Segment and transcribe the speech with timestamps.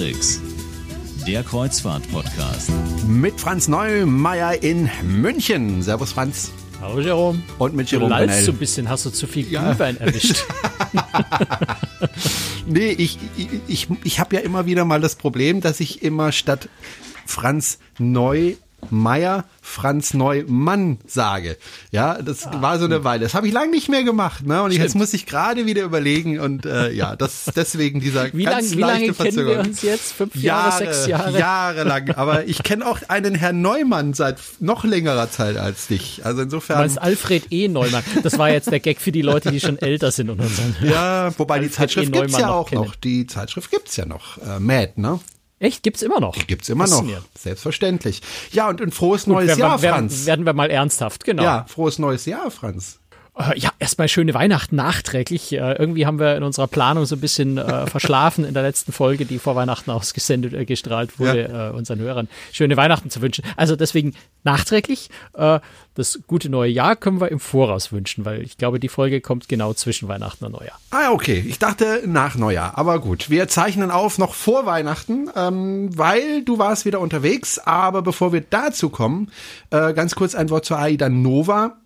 [0.00, 0.40] Tricks.
[1.26, 2.70] Der Kreuzfahrt-Podcast.
[3.06, 5.82] Mit Franz Neumeier in München.
[5.82, 6.52] Servus, Franz.
[6.80, 7.42] Hallo, Jerome.
[7.58, 8.44] Und mit Du Jerome lallst Bernell.
[8.46, 9.72] so ein bisschen, hast du zu viel Ja.
[9.72, 10.42] Glühwein erwischt.
[12.66, 16.32] Nee, ich, ich, ich, ich habe ja immer wieder mal das Problem, dass ich immer
[16.32, 16.68] statt
[17.26, 17.78] Franz
[18.90, 21.56] Neumeier Franz Neumann sage.
[21.90, 23.22] Ja, das war so eine Weile.
[23.22, 24.46] Das habe ich lange nicht mehr gemacht.
[24.46, 24.62] Ne?
[24.62, 25.02] Und ich, jetzt Stimmt.
[25.02, 26.40] muss ich gerade wieder überlegen.
[26.40, 29.66] Und äh, ja, das deswegen dieser Wie, ganz lang, wie lange leichte kennen wir Verzögerung.
[29.66, 30.12] uns jetzt?
[30.12, 31.38] Fünf Jahre, sechs Jahre?
[31.38, 32.10] Jahrelang.
[32.10, 36.22] Aber ich kenne auch einen Herrn Neumann seit noch längerer Zeit als dich.
[36.24, 36.78] Also insofern.
[36.78, 37.68] meinst Alfred E.
[37.68, 38.02] Neumann.
[38.22, 40.76] Das war jetzt der Gag für die Leute, die schon älter sind und unseren.
[40.82, 42.10] Ja, wobei die Alfred Zeitschrift E.
[42.12, 42.94] gibt's Neumann ja auch noch.
[42.96, 44.38] Die Zeitschrift gibt's ja noch.
[44.38, 45.20] Äh, Mad, ne?
[45.60, 45.82] Echt?
[45.82, 46.34] Gibt's immer noch?
[46.46, 47.04] Gibt's immer noch.
[47.38, 48.22] Selbstverständlich.
[48.50, 50.26] Ja, und ein frohes neues werden, Jahr, wir, werden, Franz.
[50.26, 51.42] werden wir mal ernsthaft, genau.
[51.42, 52.99] Ja, frohes neues Jahr, Franz.
[53.40, 55.52] Äh, Ja, erstmal schöne Weihnachten nachträglich.
[55.52, 58.92] Äh, irgendwie haben wir in unserer Planung so ein bisschen äh, verschlafen in der letzten
[58.92, 63.44] Folge, die vor Weihnachten ausgesendet, äh, gestrahlt wurde, äh, unseren Hörern schöne Weihnachten zu wünschen.
[63.56, 65.10] Also deswegen nachträglich.
[65.34, 65.60] Äh,
[65.94, 69.48] das gute neue Jahr können wir im Voraus wünschen, weil ich glaube, die Folge kommt
[69.48, 70.78] genau zwischen Weihnachten und Neujahr.
[70.90, 71.44] Ah, okay.
[71.46, 72.78] Ich dachte nach Neujahr.
[72.78, 77.58] Aber gut, wir zeichnen auf noch vor Weihnachten, ähm, weil du warst wieder unterwegs.
[77.58, 79.30] Aber bevor wir dazu kommen,
[79.70, 81.76] äh, ganz kurz ein Wort zur AIDA Nova.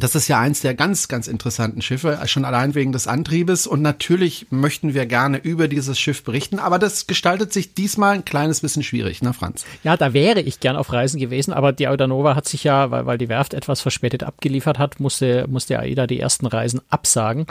[0.00, 3.66] Das ist ja eins der ganz, ganz interessanten Schiffe, schon allein wegen des Antriebes.
[3.66, 8.24] Und natürlich möchten wir gerne über dieses Schiff berichten, aber das gestaltet sich diesmal ein
[8.24, 9.66] kleines bisschen schwierig, ne, Franz?
[9.84, 13.04] Ja, da wäre ich gern auf Reisen gewesen, aber die Audanova hat sich ja, weil,
[13.04, 17.46] weil die Werft etwas verspätet abgeliefert hat, musste, musste AIDA die ersten Reisen absagen.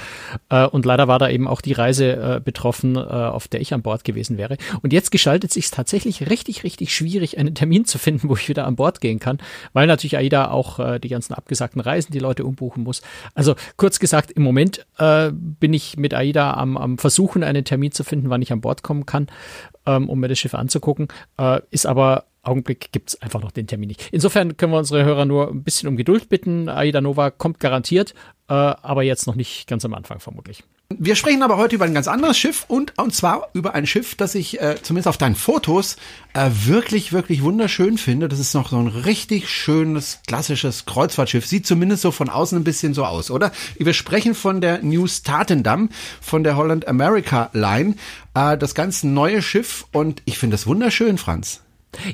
[0.49, 3.75] Äh, und leider war da eben auch die Reise äh, betroffen, äh, auf der ich
[3.75, 4.57] an Bord gewesen wäre.
[4.81, 8.65] Und jetzt gestaltet sich tatsächlich richtig, richtig schwierig, einen Termin zu finden, wo ich wieder
[8.65, 9.37] an Bord gehen kann,
[9.73, 13.01] weil natürlich AIDA auch die ganzen abgesagten Reisen, die Leute umbuchen muss.
[13.33, 17.91] Also kurz gesagt, im Moment äh, bin ich mit AIDA am, am Versuchen, einen Termin
[17.91, 19.27] zu finden, wann ich an Bord kommen kann,
[19.85, 21.07] ähm, um mir das Schiff anzugucken.
[21.37, 24.09] Äh, ist aber Augenblick gibt's einfach noch den Termin nicht.
[24.11, 26.69] Insofern können wir unsere Hörer nur ein bisschen um Geduld bitten.
[26.69, 28.13] Aida Nova kommt garantiert,
[28.47, 30.63] äh, aber jetzt noch nicht ganz am Anfang vermutlich.
[30.97, 34.15] Wir sprechen aber heute über ein ganz anderes Schiff und, und zwar über ein Schiff,
[34.15, 35.97] das ich äh, zumindest auf deinen Fotos
[36.33, 38.27] äh, wirklich, wirklich wunderschön finde.
[38.27, 41.45] Das ist noch so ein richtig schönes, klassisches Kreuzfahrtschiff.
[41.45, 43.51] Sieht zumindest so von außen ein bisschen so aus, oder?
[43.77, 45.89] Wir sprechen von der New Statendam,
[46.21, 47.93] von der Holland America Line.
[48.33, 51.61] Äh, das ganz neue Schiff und ich finde das wunderschön, Franz.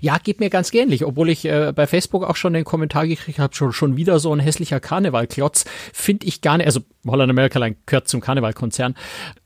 [0.02, 3.40] Ja, geht mir ganz ähnlich, obwohl ich äh, bei Facebook auch schon den Kommentar gekriegt
[3.40, 7.60] habe, schon, schon wieder so ein hässlicher Karnevalklotz, finde ich gar nicht, also Holland America
[7.60, 8.96] Line gehört zum Karnevalkonzern.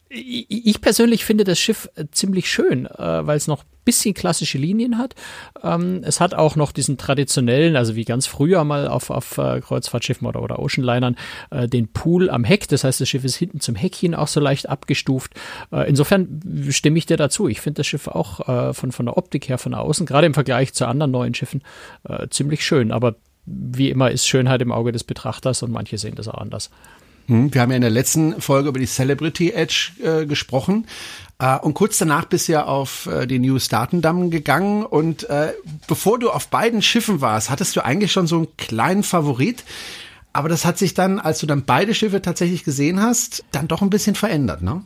[0.09, 4.57] Ich ich persönlich finde das Schiff äh, ziemlich schön, äh, weil es noch bisschen klassische
[4.57, 5.15] Linien hat.
[5.63, 9.61] Ähm, es hat auch noch diesen traditionellen, also wie ganz früher mal auf, auf äh,
[9.61, 11.15] Kreuzfahrtschiffen oder, oder Oceanlinern,
[11.51, 12.67] den Pool am Heck.
[12.67, 15.33] Das heißt, das Schiff ist hinten zum Heck hin auch so leicht abgestuft.
[15.71, 17.47] Insofern stimme ich dir dazu.
[17.47, 20.73] Ich finde das Schiff auch von, von der Optik her von außen, gerade im Vergleich
[20.73, 21.63] zu anderen neuen Schiffen,
[22.29, 22.91] ziemlich schön.
[22.91, 23.15] Aber
[23.45, 26.69] wie immer ist Schönheit im Auge des Betrachters und manche sehen das auch anders.
[27.29, 30.87] Hm, Wir haben ja in der letzten Folge über die Celebrity Edge äh, gesprochen.
[31.37, 34.83] Äh, und kurz danach bist du ja auf äh, den New Statendam gegangen.
[34.83, 35.53] Und äh,
[35.87, 39.63] bevor du auf beiden Schiffen warst, hattest du eigentlich schon so einen kleinen Favorit.
[40.33, 43.81] Aber das hat sich dann, als du dann beide Schiffe tatsächlich gesehen hast, dann doch
[43.81, 44.83] ein bisschen verändert, ne?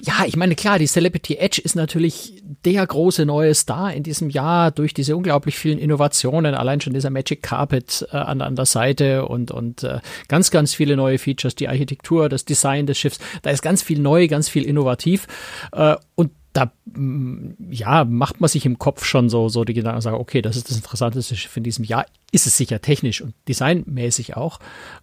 [0.00, 4.30] Ja, ich meine, klar, die Celebrity Edge ist natürlich der große neue Star in diesem
[4.30, 8.66] Jahr durch diese unglaublich vielen Innovationen, allein schon dieser Magic Carpet äh, an, an der
[8.66, 13.18] Seite und, und äh, ganz, ganz viele neue Features, die Architektur, das Design des Schiffs,
[13.42, 15.26] da ist ganz viel neu, ganz viel innovativ.
[15.72, 19.96] Äh, und da mm, ja, macht man sich im Kopf schon so, so die Gedanken
[19.96, 22.06] und sagt, okay, das ist das interessanteste Schiff in diesem Jahr.
[22.32, 24.58] Ist es sicher technisch und designmäßig auch.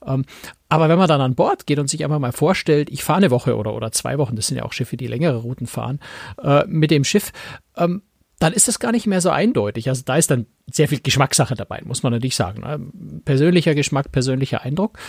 [0.05, 0.25] Ähm,
[0.67, 3.31] aber wenn man dann an Bord geht und sich einfach mal vorstellt, ich fahre eine
[3.31, 5.99] Woche oder, oder zwei Wochen, das sind ja auch Schiffe, die längere Routen fahren,
[6.43, 7.31] äh, mit dem Schiff,
[7.77, 8.01] ähm,
[8.39, 9.87] dann ist das gar nicht mehr so eindeutig.
[9.87, 12.61] Also da ist dann sehr viel Geschmackssache dabei, muss man natürlich sagen.
[12.61, 13.21] Ne?
[13.23, 14.99] Persönlicher Geschmack, persönlicher Eindruck.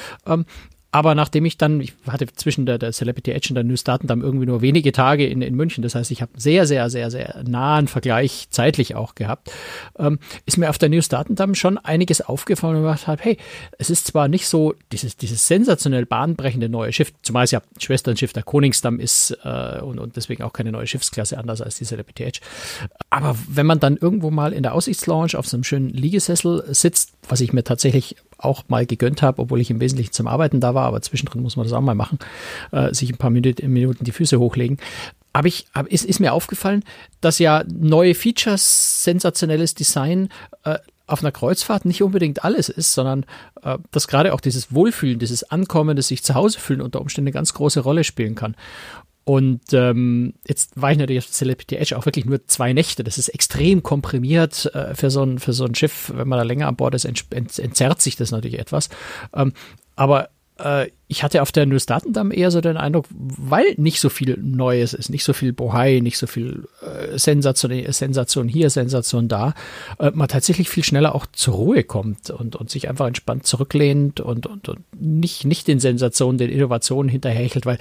[0.97, 4.23] Aber nachdem ich dann, ich hatte zwischen der, der Celebrity Edge und der New Statendam
[4.23, 7.45] irgendwie nur wenige Tage in, in München, das heißt, ich habe sehr, sehr, sehr, sehr
[7.47, 9.53] nahen Vergleich zeitlich auch gehabt,
[9.99, 13.37] ähm, ist mir auf der New Statendam schon einiges aufgefallen und gedacht habe, hey,
[13.77, 18.33] es ist zwar nicht so dieses, dieses sensationell bahnbrechende neue Schiff, zumal es ja Schwesternschiff
[18.33, 22.23] der Koningsdamm ist äh, und, und deswegen auch keine neue Schiffsklasse anders als die Celebrity
[22.23, 22.41] Edge.
[23.11, 27.13] Aber wenn man dann irgendwo mal in der Aussichtslounge auf so einem schönen Liegesessel sitzt,
[27.29, 30.75] was ich mir tatsächlich auch mal gegönnt habe, obwohl ich im Wesentlichen zum Arbeiten da
[30.75, 32.19] war, aber zwischendrin muss man das auch mal machen,
[32.73, 34.79] äh, sich ein paar Minuten, Minuten die Füße hochlegen.
[35.33, 36.83] Aber ich, hab, ist, ist mir aufgefallen,
[37.21, 40.31] dass ja neue Features, sensationelles Design
[40.65, 43.25] äh, auf einer Kreuzfahrt nicht unbedingt alles ist, sondern
[43.63, 47.29] äh, dass gerade auch dieses Wohlfühlen, dieses Ankommen, das sich zu Hause fühlen unter Umständen
[47.29, 48.57] eine ganz große Rolle spielen kann.
[49.29, 53.03] Und ähm, jetzt war ich natürlich auf Celebrity Edge auch wirklich nur zwei Nächte.
[53.03, 56.13] Das ist extrem komprimiert äh, für, so ein, für so ein Schiff.
[56.15, 58.89] Wenn man da länger an Bord ist, ent, ent, entzerrt sich das natürlich etwas.
[59.35, 59.53] Ähm,
[59.97, 60.29] aber
[60.61, 64.95] äh, ich hatte auf der Neustatendamm eher so den Eindruck, weil nicht so viel Neues
[64.95, 69.55] ist, nicht so viel Bohai, nicht so viel äh, Sensation, Sensation hier, Sensation da,
[69.99, 74.21] äh, man tatsächlich viel schneller auch zur Ruhe kommt und, und sich einfach entspannt zurücklehnt
[74.21, 77.79] und, und, und nicht, nicht den Sensationen, den Innovationen hinterhechelt, weil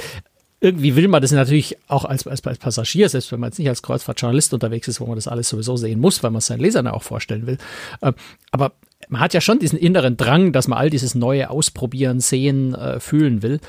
[0.66, 3.70] irgendwie will man das natürlich auch als, als, als Passagier, selbst wenn man jetzt nicht
[3.70, 6.60] als Kreuzfahrtjournalist unterwegs ist, wo man das alles sowieso sehen muss, weil man es seinen
[6.60, 7.60] Lesern auch vorstellen will.
[8.02, 8.14] Äh,
[8.50, 8.72] aber
[9.10, 13.00] man hat ja schon diesen inneren Drang, dass man all dieses Neue ausprobieren, sehen, äh,
[13.00, 13.60] fühlen will.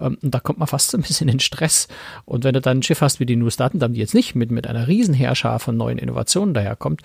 [0.00, 1.88] Ähm, und da kommt man fast so ein bisschen in Stress.
[2.24, 4.50] Und wenn du dann ein Schiff hast wie die News Datendam, die jetzt nicht mit,
[4.50, 7.02] mit einer Riesenherrscher von neuen Innovationen daherkommt,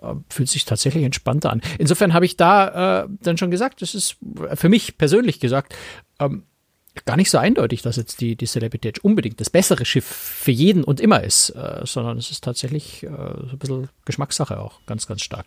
[0.00, 1.60] äh, fühlt sich tatsächlich entspannter an.
[1.78, 4.16] Insofern habe ich da äh, dann schon gesagt, das ist
[4.54, 5.74] für mich persönlich gesagt,
[6.20, 6.44] ähm,
[7.04, 10.84] gar nicht so eindeutig, dass jetzt die, die Celebrity unbedingt das bessere Schiff für jeden
[10.84, 15.06] und immer ist, äh, sondern es ist tatsächlich äh, so ein bisschen Geschmackssache auch, ganz,
[15.06, 15.46] ganz stark.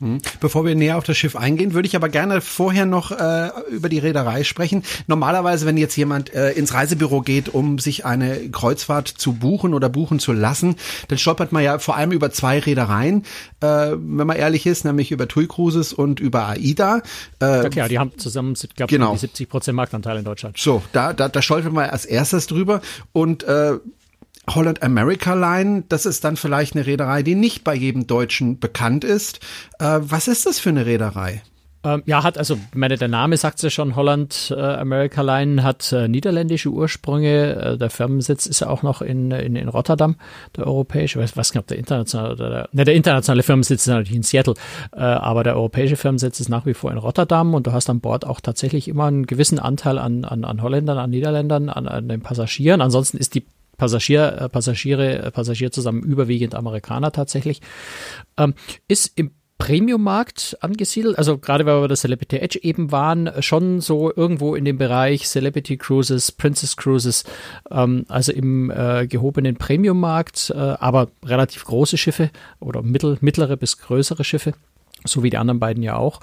[0.00, 0.20] Mhm.
[0.40, 3.88] Bevor wir näher auf das Schiff eingehen, würde ich aber gerne vorher noch äh, über
[3.88, 4.82] die Reederei sprechen.
[5.06, 9.88] Normalerweise, wenn jetzt jemand äh, ins Reisebüro geht, um sich eine Kreuzfahrt zu buchen oder
[9.88, 10.76] buchen zu lassen,
[11.08, 13.22] dann stolpert man ja vor allem über zwei Reedereien,
[13.60, 17.02] äh, wenn man ehrlich ist, nämlich über TUI Cruises und über AIDA.
[17.40, 19.12] Äh, ja, die haben zusammen, glaube genau.
[19.12, 20.58] die 70 Prozent Marktanteil in Deutschland.
[20.58, 22.80] So, da, da, da stolpert man als erstes drüber
[23.12, 23.78] und äh,
[24.48, 29.04] Holland America Line, das ist dann vielleicht eine Reederei, die nicht bei jedem Deutschen bekannt
[29.04, 29.40] ist.
[29.78, 31.42] Äh, was ist das für eine Reederei?
[31.84, 35.62] Ähm, ja, hat, also, meine, der Name sagt es ja schon, Holland äh, America Line
[35.62, 37.56] hat äh, niederländische Ursprünge.
[37.56, 40.16] Äh, der Firmensitz ist ja auch noch in, in, in Rotterdam,
[40.56, 41.22] der europäische.
[41.22, 44.22] Ich weiß, nicht, ob der internationale oder der, ne, der internationale Firmensitz ist natürlich in
[44.22, 44.54] Seattle,
[44.92, 48.00] äh, aber der europäische Firmensitz ist nach wie vor in Rotterdam und du hast an
[48.00, 52.08] Bord auch tatsächlich immer einen gewissen Anteil an, an, an Holländern, an Niederländern, an, an
[52.08, 52.80] den Passagieren.
[52.80, 53.44] Ansonsten ist die
[53.76, 57.60] Passagier, äh, Passagiere, äh, Passagier zusammen überwiegend Amerikaner tatsächlich,
[58.36, 58.54] ähm,
[58.88, 63.80] ist im Premium-Markt angesiedelt, also gerade weil wir bei der Celebrity Edge eben waren, schon
[63.80, 67.24] so irgendwo in dem Bereich Celebrity Cruises, Princess Cruises,
[67.70, 73.78] ähm, also im äh, gehobenen Premium-Markt, äh, aber relativ große Schiffe oder mittel, mittlere bis
[73.78, 74.54] größere Schiffe
[75.06, 76.20] so wie die anderen beiden ja auch.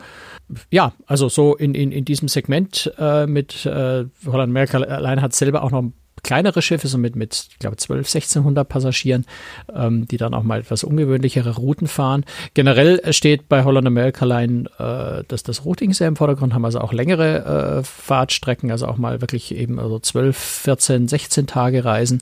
[0.71, 5.33] Ja, also so in, in, in diesem Segment äh, mit äh, Holland America allein hat
[5.33, 9.25] selber auch noch ein kleinere Schiffe, so mit, mit ich glaube, 12, 1600 Passagieren,
[9.73, 12.25] ähm, die dann auch mal etwas ungewöhnlichere Routen fahren.
[12.53, 16.79] Generell steht bei Holland America Line äh, dass das Routing sehr im Vordergrund, haben also
[16.79, 22.21] auch längere äh, Fahrtstrecken, also auch mal wirklich eben also 12, 14, 16 Tage Reisen,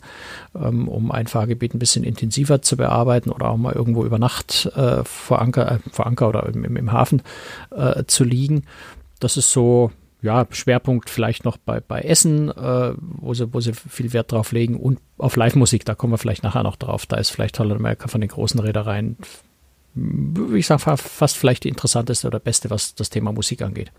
[0.56, 4.70] ähm, um ein Fahrgebiet ein bisschen intensiver zu bearbeiten oder auch mal irgendwo über Nacht
[4.76, 7.22] äh, vor, Anker, äh, vor Anker oder im, im Hafen
[7.72, 8.64] äh, zu liegen.
[9.20, 9.92] Das ist so
[10.22, 14.52] ja, Schwerpunkt vielleicht noch bei, bei Essen, äh, wo, sie, wo sie viel Wert drauf
[14.52, 17.06] legen und auf Live-Musik, da kommen wir vielleicht nachher noch drauf.
[17.06, 19.18] Da ist vielleicht Holland America von den großen Reedereien,
[19.94, 23.92] würde ich sagen, fast vielleicht die interessanteste oder beste, was das Thema Musik angeht.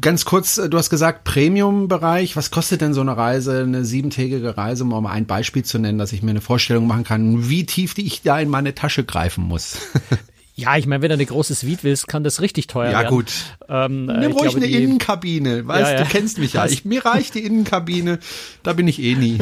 [0.00, 2.34] Ganz kurz, äh, du hast gesagt Premium-Bereich.
[2.34, 5.98] Was kostet denn so eine Reise, eine siebentägige Reise, um mal ein Beispiel zu nennen,
[5.98, 9.44] dass ich mir eine Vorstellung machen kann, wie tief ich da in meine Tasche greifen
[9.44, 9.76] muss?
[10.54, 13.04] Ja, ich meine, wenn du eine große Suite willst, kann das richtig teuer ja, werden.
[13.04, 13.32] Ja, gut.
[13.70, 15.66] Ähm, Nimm ruhig glaube, eine die, Innenkabine.
[15.66, 16.04] Weißt, ja, ja.
[16.04, 16.66] du kennst mich ja.
[16.66, 18.18] Ich, mir reicht die Innenkabine.
[18.62, 19.38] Da bin ich eh nie.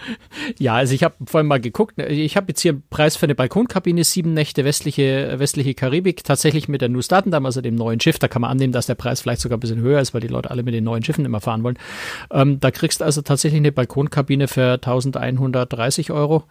[0.58, 2.00] ja, also ich habe vorhin mal geguckt.
[2.00, 6.68] Ich habe jetzt hier einen Preis für eine Balkonkabine, sieben Nächte westliche, westliche Karibik, tatsächlich
[6.68, 8.18] mit der New Statendam, also dem neuen Schiff.
[8.18, 10.28] Da kann man annehmen, dass der Preis vielleicht sogar ein bisschen höher ist, weil die
[10.28, 11.78] Leute alle mit den neuen Schiffen immer fahren wollen.
[12.30, 16.44] Ähm, da kriegst du also tatsächlich eine Balkonkabine für 1130 Euro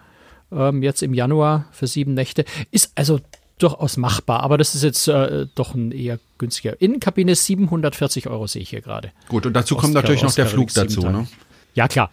[0.51, 2.45] ähm, jetzt im Januar für sieben Nächte.
[2.69, 3.19] Ist also
[3.57, 6.81] durchaus machbar, aber das ist jetzt äh, doch ein eher günstiger.
[6.81, 9.11] Innenkabine 740 Euro sehe ich hier gerade.
[9.29, 11.27] Gut, und dazu kommt natürlich noch der Flug dazu, ne?
[11.73, 12.09] Ja, klar.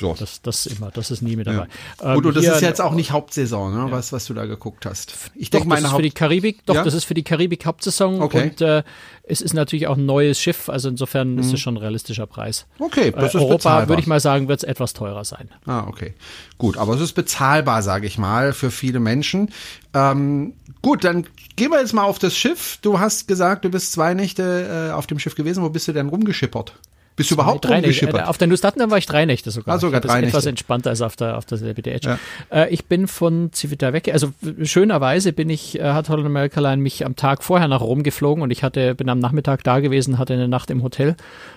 [0.00, 0.16] So.
[0.18, 1.66] Das, das immer, das ist nie mit dabei.
[2.02, 2.14] Ja.
[2.14, 3.90] Gut, und das ist jetzt auch nicht Hauptsaison, ne?
[3.90, 3.92] ja.
[3.92, 5.14] was, was du da geguckt hast.
[5.34, 6.84] Ich denke, meine das ist für die Karibik, doch, ja?
[6.84, 8.44] das ist für die Karibik Hauptsaison okay.
[8.44, 8.82] und äh,
[9.24, 11.40] es ist natürlich auch ein neues Schiff, also insofern mhm.
[11.40, 12.66] ist es schon ein realistischer Preis.
[12.78, 13.88] Okay, das äh, ist Europa, bezahlbar.
[13.90, 15.50] würde ich mal sagen, wird es etwas teurer sein.
[15.66, 16.14] Ah, okay.
[16.56, 19.50] Gut, aber es ist bezahlbar, sage ich mal, für viele Menschen.
[19.92, 21.26] Ähm, gut, dann
[21.56, 22.78] gehen wir jetzt mal auf das Schiff.
[22.80, 25.62] Du hast gesagt, du bist zwei Nächte äh, auf dem Schiff gewesen.
[25.62, 26.72] Wo bist du denn rumgeschippert?
[27.20, 28.22] Bist du überhaupt drei rumgeschippert?
[28.22, 29.74] Äh, auf der Nustatten war ich drei Nächte sogar.
[29.74, 30.28] Ah, sogar drei Nächte.
[30.28, 32.18] Etwas entspannter als auf der, auf der Celebrity Edge.
[32.50, 32.62] Ja.
[32.62, 37.04] Äh, ich bin von Civitavecchia, also schönerweise bin ich, äh, hat Holland America Line mich
[37.04, 40.32] am Tag vorher nach Rom geflogen und ich hatte, bin am Nachmittag da gewesen, hatte
[40.32, 41.14] eine Nacht im Hotel,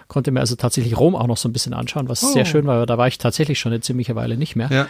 [0.10, 2.34] konnte mir also tatsächlich Rom auch noch so ein bisschen anschauen, was oh.
[2.34, 4.68] sehr schön war, da war ich tatsächlich schon eine ziemliche Weile nicht mehr.
[4.70, 4.88] Ja.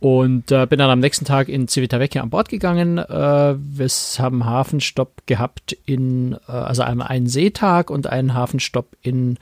[0.00, 2.98] Und äh, bin dann am nächsten Tag in Civitavecchia an Bord gegangen.
[2.98, 3.88] Äh, wir
[4.18, 9.38] haben Hafenstopp gehabt in, äh, also einen, einen Seetag und einen Hafenstopp in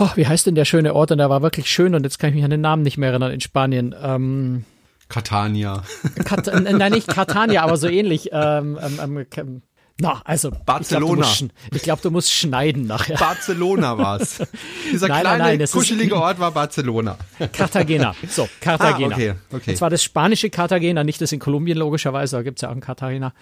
[0.00, 1.12] Oh, wie heißt denn der schöne Ort?
[1.12, 3.10] Und der war wirklich schön und jetzt kann ich mich an den Namen nicht mehr
[3.10, 3.94] erinnern in Spanien.
[4.02, 4.64] Ähm,
[5.10, 5.82] Catania.
[6.24, 8.30] Kat nein, nicht Catania, aber so ähnlich.
[8.32, 9.62] Ähm, ähm, ähm,
[10.00, 11.26] na, also Barcelona.
[11.26, 13.16] Ich glaube, du, glaub, du, musst schneiden nachher.
[13.16, 14.38] Barcelona war's.
[14.92, 17.16] Dieser Nein, kleine, nein, nein, kuschelige Ort war Barcelona.
[17.52, 18.14] Cartagena.
[18.28, 19.14] So, Cartagena.
[19.14, 19.70] Ah, okay, okay.
[19.70, 22.80] Und zwar das spanische Cartagena, nicht das in Kolumbien logischerweise, da gibt's ja auch ein
[22.80, 23.32] Cartagena.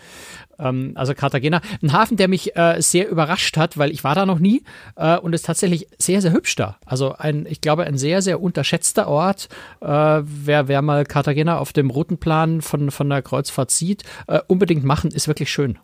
[0.59, 1.61] Ähm, also Cartagena.
[1.83, 4.63] Ein Hafen, der mich äh, sehr überrascht hat, weil ich war da noch nie
[4.97, 6.77] äh, und ist tatsächlich sehr, sehr hübsch da.
[6.85, 9.49] Also ein, ich glaube, ein sehr, sehr unterschätzter Ort.
[9.81, 14.85] Äh, wer, wer mal Cartagena auf dem Routenplan von, von der Kreuzfahrt sieht, äh, unbedingt
[14.85, 15.79] machen, ist wirklich schön.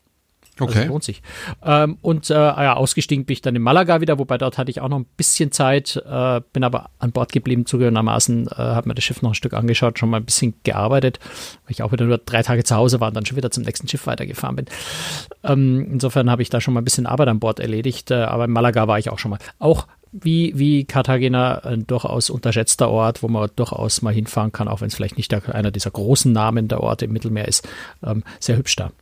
[0.59, 0.87] Also Okay.
[0.87, 1.23] lohnt sich.
[1.65, 4.81] Ähm, und äh, ja, ausgestiegen bin ich dann in Malaga wieder, wobei dort hatte ich
[4.81, 8.95] auch noch ein bisschen Zeit, äh, bin aber an Bord geblieben, zugegebenermaßen, äh, habe mir
[8.95, 11.19] das Schiff noch ein Stück angeschaut, schon mal ein bisschen gearbeitet,
[11.65, 13.65] weil ich auch wieder nur drei Tage zu Hause war und dann schon wieder zum
[13.65, 14.67] nächsten Schiff weitergefahren bin.
[15.43, 18.45] Ähm, insofern habe ich da schon mal ein bisschen Arbeit an Bord erledigt, äh, aber
[18.45, 19.39] in Malaga war ich auch schon mal.
[19.59, 24.81] Auch wie, wie Cartagena ein durchaus unterschätzter Ort, wo man durchaus mal hinfahren kann, auch
[24.81, 27.69] wenn es vielleicht nicht der, einer dieser großen Namen der Orte im Mittelmeer ist.
[28.05, 28.93] Ähm, sehr hübsch da.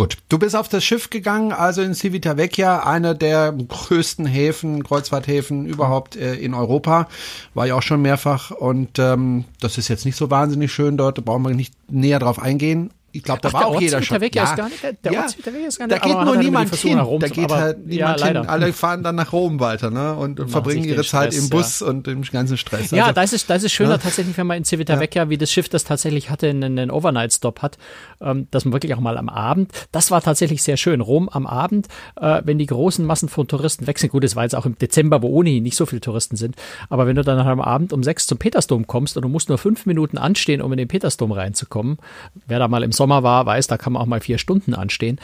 [0.00, 0.16] Gut.
[0.30, 6.16] Du bist auf das Schiff gegangen, also in Civitavecchia, einer der größten Häfen, Kreuzfahrthäfen überhaupt
[6.16, 7.06] äh, in Europa.
[7.52, 11.18] War ja auch schon mehrfach und ähm, das ist jetzt nicht so wahnsinnig schön dort,
[11.18, 12.94] da brauchen wir nicht näher drauf eingehen.
[13.12, 14.16] Ich glaube, da Ach, war der auch jeder schon.
[14.18, 16.26] Civitavecchia ist gar nicht- der ja, Ort Civitavecchia ist gar Da nicht- geht aber man
[16.26, 16.98] nur halt niemand hin.
[17.20, 18.34] Da geht halt ja, niemand hin.
[18.34, 18.48] leider.
[18.50, 20.14] Alle fahren dann nach Rom weiter, ne?
[20.14, 22.90] Und, und verbringen ihre Zeit Stress, im Bus und im ganzen Stress.
[22.90, 23.98] Ja, Also- da ist es, da ist schöner Ja.
[23.98, 27.78] tatsächlich, wenn man in Civitavecchia, wie das Schiff das tatsächlich hatte, einen, einen Overnight-Stop hat,
[28.20, 31.00] ähm, dass man wirklich auch mal am Abend, das war tatsächlich sehr schön.
[31.00, 31.88] Rom am Abend,
[32.20, 34.76] äh, wenn die großen Massen von Touristen weg sind, gut, es war jetzt auch im
[34.78, 36.56] Dezember, wo ohnehin nicht so viele Touristen sind,
[36.88, 39.58] aber wenn du dann am Abend um sechs zum Petersdom kommst und du musst nur
[39.58, 41.98] fünf Minuten anstehen, um in den Petersdom reinzukommen,
[42.46, 45.18] wer da mal im Sommer war, weiß, da kann man auch mal vier Stunden anstehen.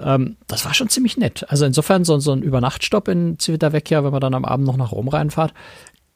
[0.00, 1.44] Ähm, das war schon ziemlich nett.
[1.48, 4.92] Also insofern so, so ein Übernachtstopp in Civitavecchia, wenn man dann am Abend noch nach
[4.92, 5.52] Rom reinfahrt,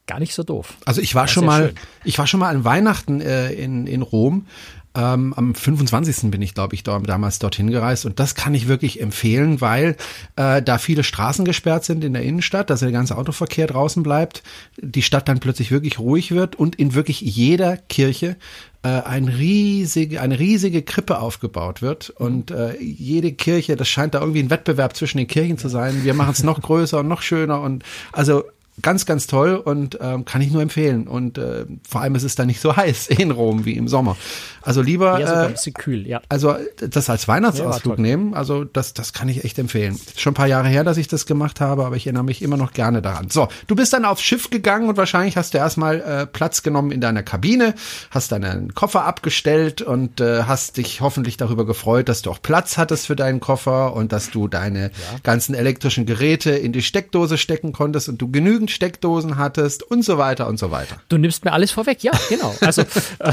[0.06, 0.74] gar nicht so doof.
[0.84, 1.74] Also ich war Ja, schon mal, schön.
[2.04, 4.46] ich war schon mal an Weihnachten äh, in, in Rom.
[4.94, 6.30] Ähm, am 25.
[6.30, 9.96] bin ich, glaube ich, dort, damals dorthin gereist und das kann ich wirklich empfehlen, weil
[10.36, 14.42] äh, da viele Straßen gesperrt sind in der Innenstadt, dass der ganze Autoverkehr draußen bleibt,
[14.76, 18.36] die Stadt dann plötzlich wirklich ruhig wird und in wirklich jeder Kirche
[18.82, 24.20] äh, ein riesige, eine riesige Krippe aufgebaut wird und äh, jede Kirche, das scheint da
[24.20, 26.04] irgendwie ein Wettbewerb zwischen den Kirchen zu sein.
[26.04, 28.44] Wir machen es noch größer und noch schöner und also
[28.80, 31.06] ganz, ganz toll und ähm, kann ich nur empfehlen.
[31.06, 34.16] Und äh, vor allem ist es da nicht so heiß in Rom wie im Sommer.
[34.62, 36.20] Also lieber Ja, sogar ein äh, bisschen kühl, ja.
[36.28, 38.02] also das als Ja, Weihnachtsausflug toll.
[38.02, 39.94] nehmen, also das, das kann ich echt empfehlen.
[39.94, 42.42] Ist schon ein paar Jahre her, dass ich das gemacht habe, aber ich erinnere mich
[42.42, 43.28] immer noch gerne daran.
[43.30, 46.90] So, du bist dann aufs Schiff gegangen und wahrscheinlich hast du erstmal äh, Platz genommen
[46.92, 47.74] in deiner Kabine,
[48.10, 52.78] hast deinen Koffer abgestellt und äh, hast dich hoffentlich darüber gefreut, dass du auch Platz
[52.78, 54.90] hattest für deinen Koffer und dass du deine
[55.22, 60.18] ganzen elektrischen Geräte in die Steckdose stecken konntest und du genügend Steckdosen hattest und so
[60.18, 60.96] weiter und so weiter.
[61.08, 62.54] Du nimmst mir alles vorweg, ja, genau.
[62.60, 62.82] Also
[63.18, 63.32] äh,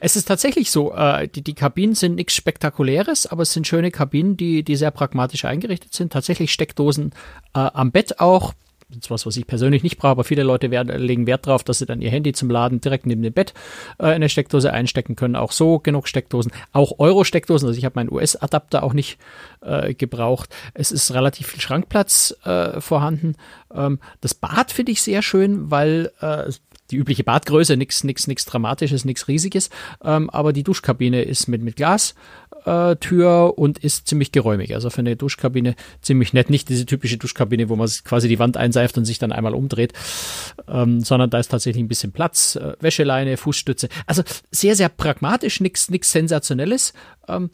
[0.00, 3.90] es ist tatsächlich so, äh, die, die Kabinen sind nichts Spektakuläres, aber es sind schöne
[3.90, 6.12] Kabinen, die, die sehr pragmatisch eingerichtet sind.
[6.12, 7.12] Tatsächlich Steckdosen
[7.54, 8.54] äh, am Bett auch.
[8.88, 11.64] Das ist was, was ich persönlich nicht brauche, aber viele Leute werden, legen Wert darauf,
[11.64, 13.52] dass sie dann ihr Handy zum Laden direkt neben dem Bett
[13.98, 15.34] äh, in eine Steckdose einstecken können.
[15.34, 16.52] Auch so genug Steckdosen.
[16.72, 17.66] Auch Euro-Steckdosen.
[17.66, 19.18] Also ich habe meinen US-Adapter auch nicht
[19.60, 20.54] äh, gebraucht.
[20.72, 23.34] Es ist relativ viel Schrankplatz äh, vorhanden.
[23.74, 26.52] Ähm, das Bad finde ich sehr schön, weil äh,
[26.90, 29.70] die übliche Badgröße, nichts nix, nix Dramatisches, nichts Riesiges,
[30.04, 34.74] ähm, aber die Duschkabine ist mit, mit Glastür äh, und ist ziemlich geräumig.
[34.74, 36.50] Also für eine Duschkabine ziemlich nett.
[36.50, 39.92] Nicht diese typische Duschkabine, wo man quasi die Wand einseift und sich dann einmal umdreht,
[40.68, 43.88] ähm, sondern da ist tatsächlich ein bisschen Platz, äh, Wäscheleine, Fußstütze.
[44.06, 46.92] Also sehr, sehr pragmatisch, nichts nix Sensationelles.
[47.28, 47.50] Ähm,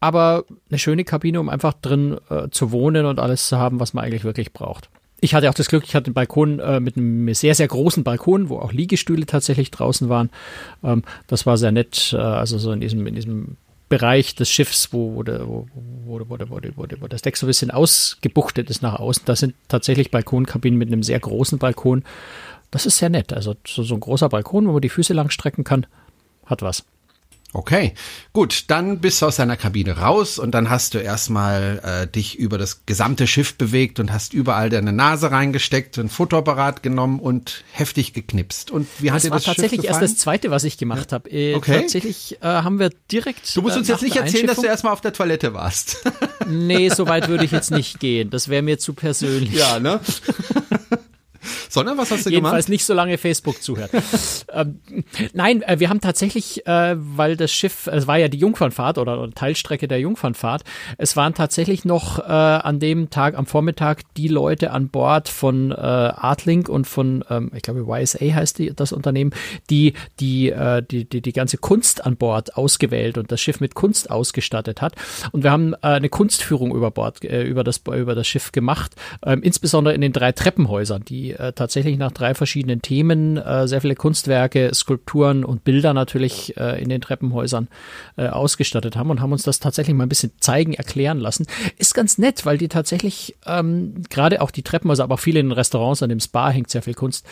[0.00, 3.94] aber eine schöne Kabine, um einfach drin äh, zu wohnen und alles zu haben, was
[3.94, 4.90] man eigentlich wirklich braucht.
[5.20, 8.04] Ich hatte auch das Glück, ich hatte einen Balkon äh, mit einem sehr, sehr großen
[8.04, 10.30] Balkon, wo auch Liegestühle tatsächlich draußen waren.
[10.84, 13.56] Ähm, das war sehr nett, äh, also so in diesem, in diesem
[13.88, 15.66] Bereich des Schiffs, wo, wo, wo,
[16.04, 19.22] wo, wo, wo, wo, wo das Deck so ein bisschen ausgebuchtet ist nach außen.
[19.26, 22.02] Da sind tatsächlich Balkonkabinen mit einem sehr großen Balkon.
[22.70, 23.32] Das ist sehr nett.
[23.32, 25.86] Also so, so ein großer Balkon, wo man die Füße lang strecken kann,
[26.46, 26.84] hat was.
[27.56, 27.94] Okay,
[28.34, 32.38] gut, dann bist du aus deiner Kabine raus und dann hast du erstmal äh, dich
[32.38, 37.64] über das gesamte Schiff bewegt und hast überall deine Nase reingesteckt, ein Fotoapparat genommen und
[37.72, 38.70] heftig geknipst.
[38.70, 41.12] Und wie hat Das dir war das tatsächlich Schiff erst das zweite, was ich gemacht
[41.12, 41.30] habe.
[41.30, 41.80] Äh, Okay.
[41.80, 43.56] Tatsächlich äh, haben wir direkt.
[43.56, 46.04] Du musst äh, uns nach jetzt nicht erzählen, dass du erstmal auf der Toilette warst.
[46.46, 48.28] Nee, so weit würde ich jetzt nicht gehen.
[48.30, 49.54] Das wäre mir zu persönlich.
[49.54, 50.00] ja, ne?
[51.68, 52.68] Sondern was hast du Jedenfalls gemacht?
[52.68, 53.90] nicht so lange Facebook zuhört.
[54.52, 54.80] ähm,
[55.32, 59.20] nein, äh, wir haben tatsächlich, äh, weil das Schiff, es war ja die Jungfernfahrt oder,
[59.20, 60.62] oder Teilstrecke der Jungfernfahrt,
[60.98, 65.72] es waren tatsächlich noch äh, an dem Tag, am Vormittag, die Leute an Bord von
[65.72, 69.32] äh, Artlink und von, ähm, ich glaube, YSA heißt die, das Unternehmen,
[69.70, 73.74] die die, äh, die, die die ganze Kunst an Bord ausgewählt und das Schiff mit
[73.74, 74.94] Kunst ausgestattet hat.
[75.32, 78.94] Und wir haben äh, eine Kunstführung über Bord, äh, über das über das Schiff gemacht,
[79.24, 83.80] ähm, insbesondere in den drei Treppenhäusern, die äh, tatsächlich nach drei verschiedenen Themen äh, sehr
[83.80, 87.68] viele Kunstwerke, Skulpturen und Bilder natürlich äh, in den Treppenhäusern
[88.16, 91.46] äh, ausgestattet haben und haben uns das tatsächlich mal ein bisschen zeigen, erklären lassen.
[91.78, 95.46] Ist ganz nett, weil die tatsächlich ähm, gerade auch die Treppenhäuser, aber auch viele in
[95.46, 97.26] den Restaurants, an dem Spa hängt sehr viel Kunst,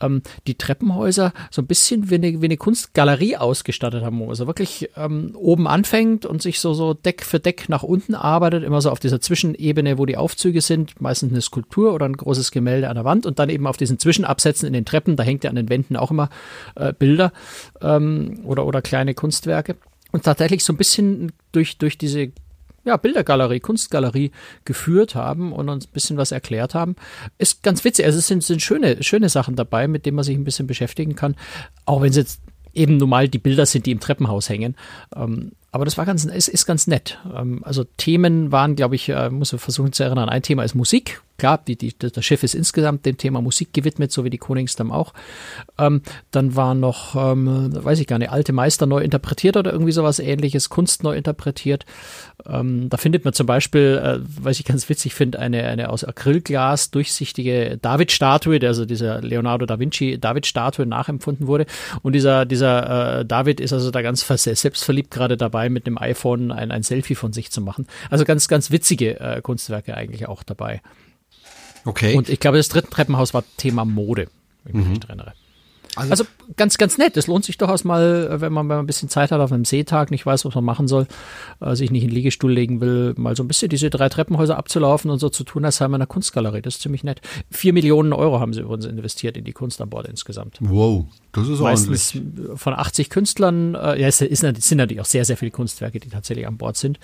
[0.00, 4.46] ähm, die Treppenhäuser so ein bisschen wie eine, wie eine Kunstgalerie ausgestattet haben, wo also
[4.46, 8.80] wirklich ähm, oben anfängt und sich so, so Deck für Deck nach unten arbeitet, immer
[8.80, 12.88] so auf dieser Zwischenebene, wo die Aufzüge sind, meistens eine Skulptur oder ein großes Gemälde
[12.88, 15.50] an der Wand und dann eben auf diesen Zwischenabsätzen in den Treppen, da hängt ja
[15.50, 16.30] an den Wänden auch immer
[16.74, 17.32] äh, Bilder
[17.80, 19.76] ähm, oder, oder kleine Kunstwerke.
[20.12, 22.32] Und tatsächlich so ein bisschen durch, durch diese
[22.84, 24.30] ja, Bildergalerie, Kunstgalerie
[24.64, 26.94] geführt haben und uns ein bisschen was erklärt haben.
[27.36, 28.06] Ist ganz witzig.
[28.06, 31.16] Also es sind, sind schöne, schöne Sachen dabei, mit denen man sich ein bisschen beschäftigen
[31.16, 31.34] kann.
[31.84, 32.40] Auch wenn es jetzt
[32.72, 34.76] eben normal die Bilder sind, die im Treppenhaus hängen.
[35.14, 37.18] Ähm, aber das war ganz, ist, ist ganz nett.
[37.36, 40.30] Ähm, also Themen waren, glaube ich, äh, muss ich versuchen zu erinnern.
[40.30, 41.20] Ein Thema ist Musik.
[41.38, 44.90] Klar, die, die, das Schiff ist insgesamt dem Thema Musik gewidmet, so wie die Koningsdamm
[44.90, 45.12] auch.
[45.76, 49.92] Ähm, dann war noch, ähm, weiß ich gar nicht, alte Meister neu interpretiert oder irgendwie
[49.92, 51.84] sowas ähnliches, Kunst neu interpretiert.
[52.46, 56.04] Ähm, da findet man zum Beispiel, äh, was ich ganz witzig finde, eine, eine aus
[56.04, 61.66] Acrylglas durchsichtige David-Statue, der also dieser Leonardo da Vinci David-Statue nachempfunden wurde.
[62.00, 66.52] Und dieser, dieser äh, David ist also da ganz selbstverliebt gerade dabei, mit dem iPhone
[66.52, 67.86] ein, ein Selfie von sich zu machen.
[68.10, 70.80] Also ganz, ganz witzige äh, Kunstwerke eigentlich auch dabei.
[71.84, 72.14] Okay.
[72.14, 74.28] Und ich glaube, das dritte Treppenhaus war Thema Mode,
[74.64, 75.34] wenn ich mich nicht erinnere.
[75.96, 76.24] Also- Also,
[76.56, 77.16] ganz, ganz nett.
[77.16, 79.50] Es lohnt sich durchaus mal, äh, wenn man, wenn man ein bisschen Zeit hat auf
[79.52, 81.06] einem Seetag, nicht weiß, was man machen soll,
[81.60, 84.56] äh, sich nicht in den Liegestuhl legen will, mal so ein bisschen diese drei Treppenhäuser
[84.56, 86.62] abzulaufen und so zu tun, als sei man in einer Kunstgalerie.
[86.62, 87.20] Das ist ziemlich nett.
[87.50, 90.58] Vier Millionen Euro haben sie übrigens investiert in die Kunst an Bord insgesamt.
[90.60, 92.58] wow, das ist Meistens ordentlich.
[92.60, 96.00] von 80 Künstlern, äh, ja, es ist, es sind natürlich auch sehr, sehr viele Kunstwerke,
[96.00, 96.98] die tatsächlich an Bord sind.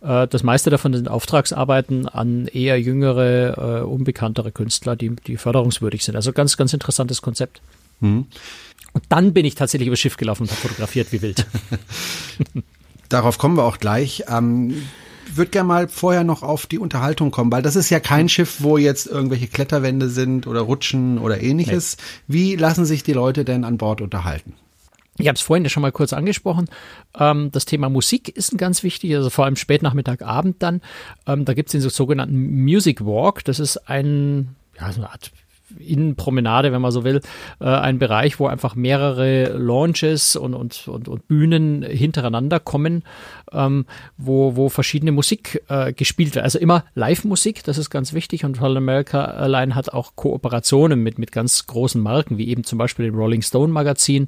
[0.00, 6.04] Äh, das meiste davon sind Auftragsarbeiten an eher jüngere, äh, unbekanntere Künstler, die, die förderungswürdig
[6.04, 6.16] sind.
[6.16, 7.60] Also ganz, ganz interessantes Konzept.
[8.00, 8.26] Mhm.
[8.92, 11.46] Und dann bin ich tatsächlich übers Schiff gelaufen und habe fotografiert wie wild.
[13.08, 14.24] Darauf kommen wir auch gleich.
[14.28, 14.82] Ähm,
[15.34, 18.56] würde gerne mal vorher noch auf die Unterhaltung kommen, weil das ist ja kein Schiff,
[18.60, 21.96] wo jetzt irgendwelche Kletterwände sind oder Rutschen oder ähnliches.
[22.26, 24.54] Wie lassen sich die Leute denn an Bord unterhalten?
[25.18, 26.66] Ich habe es vorhin ja schon mal kurz angesprochen.
[27.18, 30.80] Ähm, das Thema Musik ist ein ganz wichtig, also vor allem Spätnachmittag, Abend dann.
[31.26, 33.44] Ähm, da gibt es den so sogenannten Music Walk.
[33.44, 35.32] Das ist ein, ja, so eine Art
[35.78, 37.20] Innenpromenade, wenn man so will,
[37.60, 43.02] äh, ein Bereich, wo einfach mehrere Launches und, und, und, und Bühnen hintereinander kommen,
[43.52, 46.44] ähm, wo, wo verschiedene Musik äh, gespielt wird.
[46.44, 48.44] Also immer Live-Musik, das ist ganz wichtig.
[48.44, 52.78] Und Holland America Airline hat auch Kooperationen mit, mit ganz großen Marken, wie eben zum
[52.78, 54.26] Beispiel dem Rolling Stone Magazin,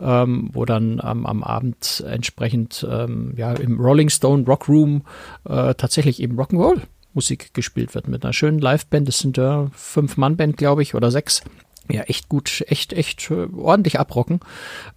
[0.00, 5.02] ähm, wo dann ähm, am Abend entsprechend ähm, ja, im Rolling Stone Rock Room
[5.44, 6.82] äh, tatsächlich eben Rock'n'Roll
[7.14, 9.08] Musik gespielt wird mit einer schönen Liveband.
[9.08, 11.42] Das sind ja fünf Mann Band, glaube ich, oder sechs.
[11.90, 14.40] Ja, echt gut, echt, echt äh, ordentlich abrocken.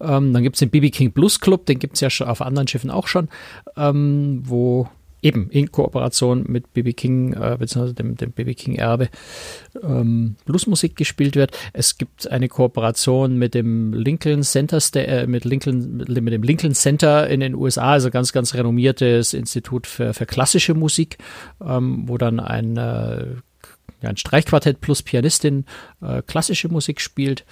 [0.00, 2.90] Ähm, dann gibt's den BB King Blues Club, den gibt's ja schon auf anderen Schiffen
[2.90, 3.28] auch schon,
[3.76, 4.88] ähm, wo
[5.24, 9.08] eben in Kooperation mit BB King, äh, beziehungsweise dem, dem BB King Erbe,
[9.82, 11.56] ähm, Bluesmusik gespielt wird.
[11.72, 17.28] Es gibt eine Kooperation mit dem Lincoln Center, äh, mit, Lincoln, mit dem Lincoln Center
[17.28, 21.16] in den USA, also ganz, ganz renommiertes Institut für, für klassische Musik,
[21.64, 23.24] ähm, wo dann ein, äh,
[24.02, 25.64] ein Streichquartett plus Pianistin
[26.02, 27.46] äh, klassische Musik spielt.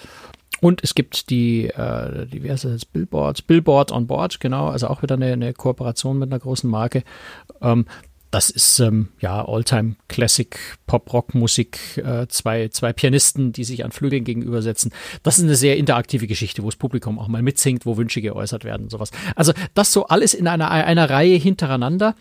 [0.62, 5.32] Und es gibt die, äh, heißt das, Billboard, on Board, genau, also auch wieder eine,
[5.32, 7.02] eine Kooperation mit einer großen Marke.
[7.60, 7.84] Ähm,
[8.30, 13.84] das ist ähm, ja Alltime Classic Pop Rock Musik, äh, zwei zwei Pianisten, die sich
[13.84, 14.92] an Flügeln gegenübersetzen.
[15.24, 18.62] Das ist eine sehr interaktive Geschichte, wo das Publikum auch mal mitsingt, wo Wünsche geäußert
[18.62, 19.10] werden, sowas.
[19.34, 22.14] Also das so alles in einer einer Reihe hintereinander.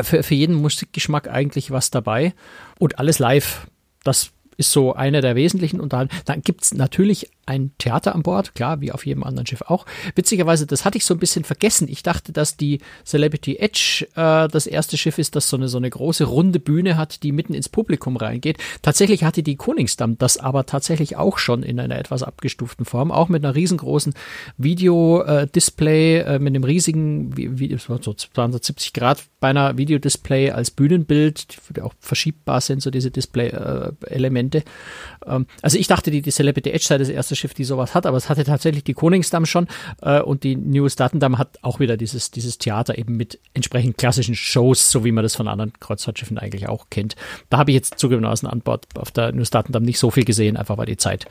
[0.00, 2.32] Für, für jeden Musikgeschmack eigentlich was dabei
[2.78, 3.66] und alles live.
[4.04, 6.22] Das ist so eine der wesentlichen Unterhaltungen.
[6.24, 9.86] Dann gibt's natürlich ein Theater an Bord, klar, wie auf jedem anderen Schiff auch.
[10.14, 11.88] Witzigerweise, das hatte ich so ein bisschen vergessen.
[11.88, 15.78] Ich dachte, dass die Celebrity Edge äh, das erste Schiff ist, das so eine, so
[15.78, 18.58] eine große runde Bühne hat, die mitten ins Publikum reingeht.
[18.82, 23.28] Tatsächlich hatte die Koningsdamm das aber tatsächlich auch schon in einer etwas abgestuften Form, auch
[23.28, 24.14] mit einer riesengroßen
[24.58, 31.82] Videodisplay, äh, mit einem riesigen, wie, wie, so 270 Grad beinahe Videodisplay als Bühnenbild, die
[31.82, 34.62] auch verschiebbar sind, so diese Display-Elemente Elemente.
[35.26, 38.06] Ähm, also ich dachte, die, die Celebrity Edge sei das erste Schiff, die sowas hat,
[38.06, 39.68] aber es hatte tatsächlich die Koningsdamm schon
[40.02, 44.34] äh, und die New Statendam hat auch wieder dieses, dieses Theater eben mit entsprechend klassischen
[44.34, 47.16] Shows, so wie man das von anderen Kreuzfahrtschiffen eigentlich auch kennt.
[47.50, 50.24] Da habe ich jetzt zugegeben aus dem Anbord auf der New Statendam nicht so viel
[50.24, 51.26] gesehen, einfach weil die Zeit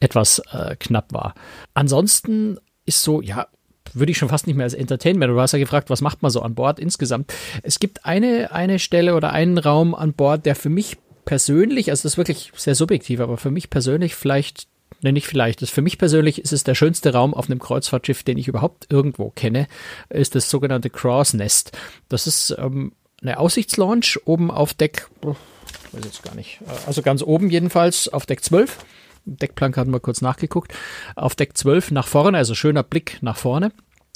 [0.00, 1.34] etwas äh, knapp war.
[1.74, 3.46] Ansonsten ist so, ja,
[3.92, 5.30] würde ich schon fast nicht mehr als Entertainment.
[5.30, 7.32] Du hast ja gefragt, was macht man so an Bord insgesamt?
[7.62, 12.02] Es gibt eine, eine Stelle oder einen Raum an Bord, der für mich persönlich, also
[12.02, 14.66] das ist wirklich sehr subjektiv, aber für mich persönlich vielleicht,
[15.02, 18.22] nenne ich vielleicht, das für mich persönlich ist es der schönste Raum auf einem Kreuzfahrtschiff,
[18.22, 19.66] den ich überhaupt irgendwo kenne,
[20.08, 21.72] ist das sogenannte Cross Nest.
[22.08, 25.36] Das ist ähm, eine Aussichtslaunch oben auf Deck, oh,
[25.92, 28.78] weiß jetzt gar nicht, also ganz oben jedenfalls auf Deck 12.
[29.26, 30.72] Deckplanke hatten wir kurz nachgeguckt.
[31.14, 33.70] Auf Deck 12 nach vorne, also schöner Blick nach vorne.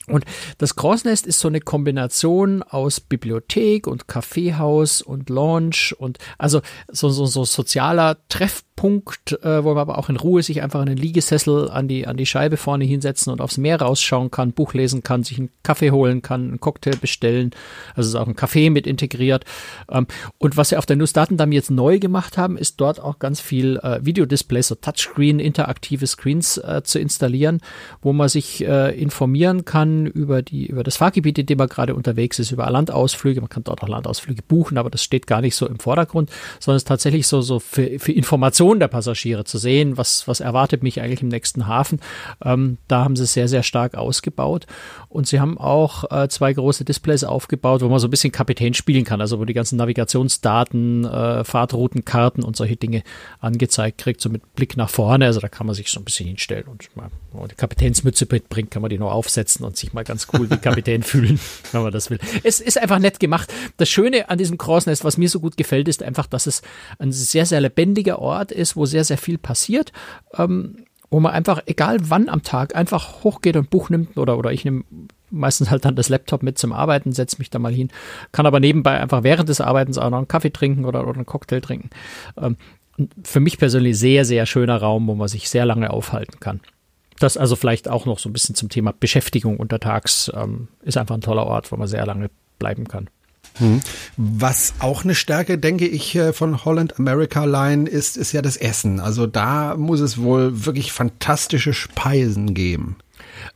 [0.07, 0.25] Und
[0.59, 7.09] das Crossnest ist so eine Kombination aus Bibliothek und Kaffeehaus und Lounge und also so,
[7.09, 10.97] so, so sozialer Treffpunkt Punkt, äh, wo man aber auch in Ruhe sich einfach einen
[10.97, 15.03] Liegesessel an die, an die Scheibe vorne hinsetzen und aufs Meer rausschauen kann, Buch lesen
[15.03, 17.51] kann, sich einen Kaffee holen kann, einen Cocktail bestellen.
[17.95, 19.45] Also ist auch ein Kaffee mit integriert.
[19.91, 20.07] Ähm,
[20.39, 23.79] und was sie auf der Nussdatendamm jetzt neu gemacht haben, ist dort auch ganz viel
[23.79, 27.61] äh, Videodisplays, so Touchscreen, interaktive Screens äh, zu installieren,
[28.03, 31.95] wo man sich äh, informieren kann über die, über das Fahrgebiet, in dem man gerade
[31.95, 33.41] unterwegs ist, über Landausflüge.
[33.41, 36.77] Man kann dort auch Landausflüge buchen, aber das steht gar nicht so im Vordergrund, sondern
[36.77, 40.41] es ist tatsächlich so, so für, für Informationen Reaktion der Passagiere zu sehen, was, was
[40.41, 42.01] erwartet mich eigentlich im nächsten Hafen.
[42.43, 44.67] Ähm, da haben sie sehr, sehr stark ausgebaut.
[45.15, 48.75] Und sie haben auch äh, zwei große Displays aufgebaut, wo man so ein bisschen Kapitän
[48.75, 53.05] spielen kann, also wo die ganzen Navigationsdaten, äh, Fahrtroutenkarten und solche Dinge
[53.39, 55.27] angezeigt kriegt, so mit Blick nach vorne.
[55.27, 58.27] Also da kann man sich so ein bisschen hinstellen und mal, wenn man die Kapitänsmütze
[58.29, 61.39] mitbringt, kann man die nur aufsetzen und sich mal ganz cool wie Kapitän fühlen,
[61.71, 62.19] wenn man das will.
[62.43, 63.55] Es ist einfach nett gemacht.
[63.77, 66.63] Das Schöne an diesem Crossnest, was mir so gut gefällt, ist einfach, dass es
[66.99, 69.93] ein sehr, sehr lebendiger Ort ist, wo sehr, sehr viel passiert.
[70.37, 70.84] Ähm,
[71.15, 74.65] wo man einfach, egal wann am Tag, einfach hochgeht und Buch nimmt oder, oder ich
[74.65, 74.83] nehme
[75.31, 77.91] meistens halt dann das Laptop mit zum Arbeiten, setze mich da mal hin,
[78.33, 81.25] kann aber nebenbei einfach während des Arbeitens auch noch einen Kaffee trinken oder, oder einen
[81.25, 81.91] Cocktail trinken.
[82.37, 82.57] Ähm,
[83.23, 86.59] für mich persönlich sehr, sehr schöner Raum, wo man sich sehr lange aufhalten kann.
[87.21, 91.15] Das also vielleicht auch noch so ein bisschen zum Thema Beschäftigung untertags ähm, ist einfach
[91.15, 93.09] ein toller Ort, wo man sehr lange bleiben kann.
[93.59, 93.81] Hm.
[94.17, 98.57] Was auch eine Stärke, denke ich, äh, von Holland America Line ist, ist ja das
[98.57, 99.01] Essen.
[99.01, 102.97] Also da muss es wohl wirklich fantastische Speisen geben.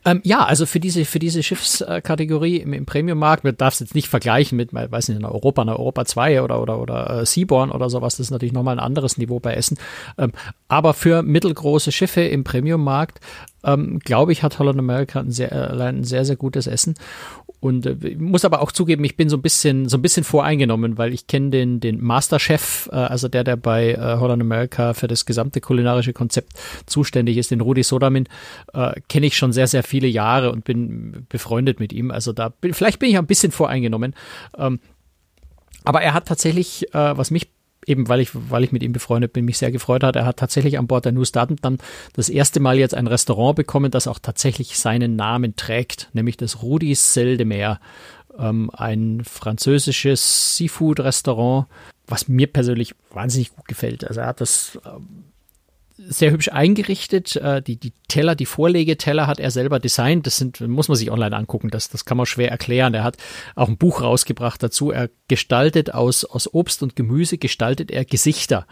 [0.05, 3.95] Ähm, ja, also für diese, für diese Schiffskategorie im, im Premium-Markt, man darf es jetzt
[3.95, 7.71] nicht vergleichen mit, weiß nicht, in Europa, in Europa 2 oder, oder, oder äh, Seaborn
[7.71, 9.79] oder sowas, das ist natürlich nochmal ein anderes Niveau bei Essen.
[10.17, 10.33] Ähm,
[10.69, 13.21] aber für mittelgroße Schiffe im Premium-Markt,
[13.65, 16.95] ähm, glaube ich, hat Holland America ein sehr, ein sehr, sehr gutes Essen.
[17.61, 20.97] Und äh, muss aber auch zugeben, ich bin so ein bisschen, so ein bisschen voreingenommen,
[20.97, 25.09] weil ich kenne den, den Masterchef, äh, also der, der bei äh, Holland America für
[25.09, 26.53] das gesamte kulinarische Konzept
[26.87, 28.29] zuständig ist, den Rudi Sodamin,
[28.75, 32.11] äh, kenne ich schon sehr, sehr viele Jahre und bin befreundet mit ihm.
[32.11, 34.15] Also da bin, vielleicht bin ich ein bisschen voreingenommen.
[34.57, 34.79] Ähm,
[35.85, 37.49] aber er hat tatsächlich, äh, was mich
[37.89, 40.17] eben weil ich, weil ich mit ihm befreundet bin, mich sehr gefreut hat.
[40.17, 41.79] Er hat tatsächlich an Bord der News Daten dann
[42.13, 46.63] das erste Mal jetzt ein Restaurant bekommen, das auch tatsächlich seinen Namen trägt, nämlich das
[46.63, 47.81] Rudi Sel de Mer,
[48.39, 51.67] ähm, ein französisches Seafood-Restaurant,
[52.07, 54.07] was mir persönlich wahnsinnig gut gefällt.
[54.07, 55.25] Also er hat das ähm,
[55.99, 57.37] sehr hübsch eingerichtet.
[57.37, 60.27] Äh, die, die Teller, die Vorlegeteller hat er selber designt.
[60.27, 61.71] Das sind, muss man sich online angucken.
[61.71, 62.95] Das, das kann man schwer erklären.
[62.95, 63.17] Er hat
[63.55, 64.91] auch ein Buch rausgebracht dazu.
[64.91, 68.67] Er gestaltet aus, aus Obst und Gemüse, gestaltet er Gesichter.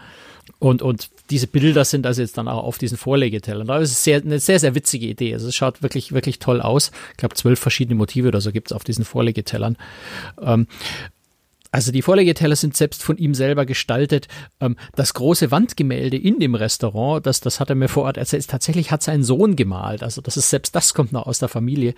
[0.59, 3.67] Und, und diese Bilder sind also jetzt dann auch auf diesen Vorlegetellern.
[3.67, 5.33] Das ist sehr, eine sehr, sehr witzige Idee.
[5.33, 6.91] Also es schaut wirklich, wirklich toll aus.
[7.11, 9.77] Ich glaube, zwölf verschiedene Motive oder so gibt es auf diesen Vorlegetellern.
[10.41, 10.67] Ähm,
[11.77, 14.27] also die Vorlegeteller sind selbst von ihm selber gestaltet.
[14.59, 18.47] Ähm, das große Wandgemälde in dem Restaurant, das, das hat er mir vor Ort erzählt,
[18.47, 20.01] tatsächlich hat sein Sohn gemalt.
[20.01, 21.93] Also das ist selbst das kommt noch aus der Familie.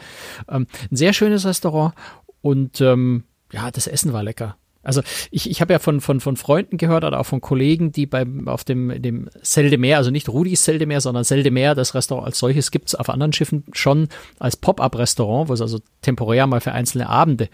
[0.49, 1.93] Ähm, ein sehr schönes Restaurant
[2.41, 4.57] und ähm, ja, das Essen war lecker.
[4.81, 8.05] Also ich, ich habe ja von, von, von Freunden gehört oder auch von Kollegen, die
[8.05, 12.71] beim auf dem, dem Seldemeer, also nicht Rudis Seldemeer, sondern Seldemeer, das Restaurant als solches
[12.71, 14.07] gibt es auf anderen Schiffen schon
[14.39, 17.49] als Pop-up-Restaurant, wo es also temporär mal für einzelne Abende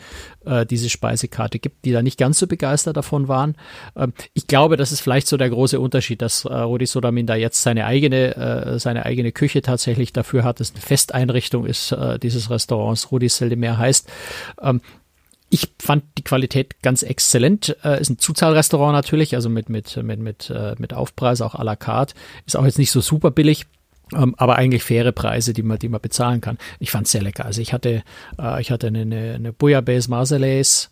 [0.46, 3.56] äh, diese Speisekarte gibt, die da nicht ganz so begeistert davon waren.
[3.96, 7.36] Ähm, ich glaube, das ist vielleicht so der große Unterschied, dass äh, Rudi Sodamin da
[7.36, 12.20] jetzt seine eigene, äh, seine eigene Küche tatsächlich dafür hat, dass eine Festeinrichtung ist äh,
[12.20, 14.12] dieses Restaurants, Rudi Seldemeer heißt.
[14.62, 14.82] Ähm,
[15.56, 17.78] ich fand die Qualität ganz exzellent.
[17.84, 21.64] Äh, ist ein Zuzahlrestaurant natürlich, also mit, mit, mit, mit, äh, mit Aufpreis, auch à
[21.64, 22.14] la carte.
[22.46, 23.66] Ist auch jetzt nicht so super billig.
[24.14, 26.58] Ähm, aber eigentlich faire Preise, die man, die man bezahlen kann.
[26.80, 27.46] Ich fand es sehr lecker.
[27.46, 28.04] Also ich hatte,
[28.38, 30.90] äh, ich hatte eine, eine, eine Bouillabaisse Marseillaise,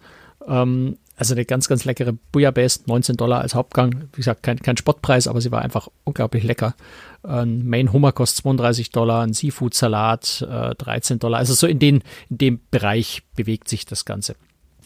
[0.47, 4.05] ähm, also eine ganz, ganz leckere Bouillabaisse, 19 Dollar als Hauptgang.
[4.13, 6.73] Wie gesagt, kein, kein Spottpreis, aber sie war einfach unglaublich lecker.
[7.21, 11.37] Ein Main Hummer kostet 32 Dollar, ein Seafood-Salat äh, 13 Dollar.
[11.37, 14.35] Also so in, den, in dem Bereich bewegt sich das Ganze.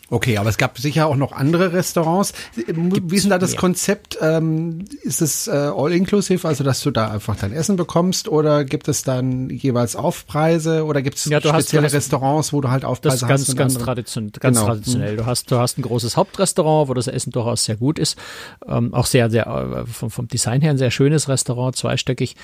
[0.10, 2.34] Okay, aber es gab sicher auch noch andere Restaurants.
[2.56, 3.60] Gibt's Wie ist denn da das mehr.
[3.60, 4.18] Konzept?
[4.22, 8.88] Ähm, ist es äh, all-inclusive, also dass du da einfach dein Essen bekommst oder gibt
[8.88, 13.20] es dann jeweils Aufpreise oder gibt es ja, spezielle hast, Restaurants, wo du halt Aufpreise
[13.20, 13.56] das ganz, hast?
[13.58, 14.70] Ganz, tradition ganz genau.
[14.70, 15.14] traditionell.
[15.14, 15.18] Mhm.
[15.18, 18.18] Du hast, du hast ein großes Hauptrestaurant, wo das Essen durchaus sehr gut ist.
[18.66, 22.36] Ähm, auch sehr, sehr äh, vom, vom Design her ein sehr schönes Restaurant, zweistöckig.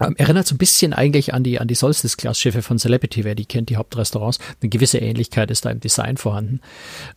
[0.00, 3.46] Ähm, erinnert so ein bisschen eigentlich an die, an die Solstice-Class-Schiffe von Celebrity, wer die
[3.46, 4.38] kennt, die Hauptrestaurants.
[4.60, 6.60] Eine gewisse Ähnlichkeit ist da im Design vorhanden.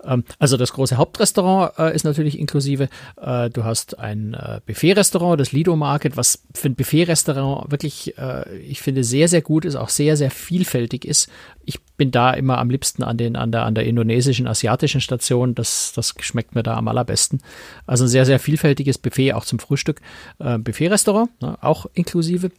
[0.04, 2.90] Ähm, also das große Hauptrestaurant äh, ist natürlich inklusive.
[3.20, 8.58] Äh, du hast ein äh, Buffet-Restaurant, das Lido Market, was für ein Buffet-Restaurant wirklich, äh,
[8.60, 11.30] ich finde, sehr, sehr gut ist, auch sehr, sehr vielfältig ist.
[11.68, 15.54] Ich bin da immer am liebsten an den, an der, an der indonesischen, asiatischen Station.
[15.54, 17.42] Das, das schmeckt mir da am allerbesten.
[17.86, 20.00] Also ein sehr, sehr vielfältiges Buffet, auch zum Frühstück.
[20.40, 22.52] Äh, Buffet-Restaurant, ne, auch inklusive.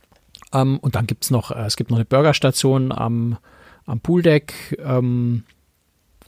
[0.52, 3.38] Ähm, und dann gibt's noch, äh, es gibt noch eine Burgerstation am,
[3.86, 4.78] am Pooldeck.
[4.84, 5.44] Ähm,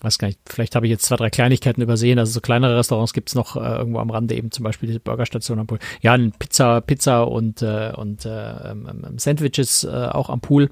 [0.01, 2.19] weiß gar nicht, vielleicht habe ich jetzt zwei, drei Kleinigkeiten übersehen.
[2.19, 5.59] Also so kleinere Restaurants gibt's noch äh, irgendwo am Rande, eben zum Beispiel diese Burgerstation
[5.59, 5.79] am Pool.
[6.01, 10.71] Ja, Pizza, Pizza und, äh, und äh, ähm, ähm Sandwiches äh, auch am Pool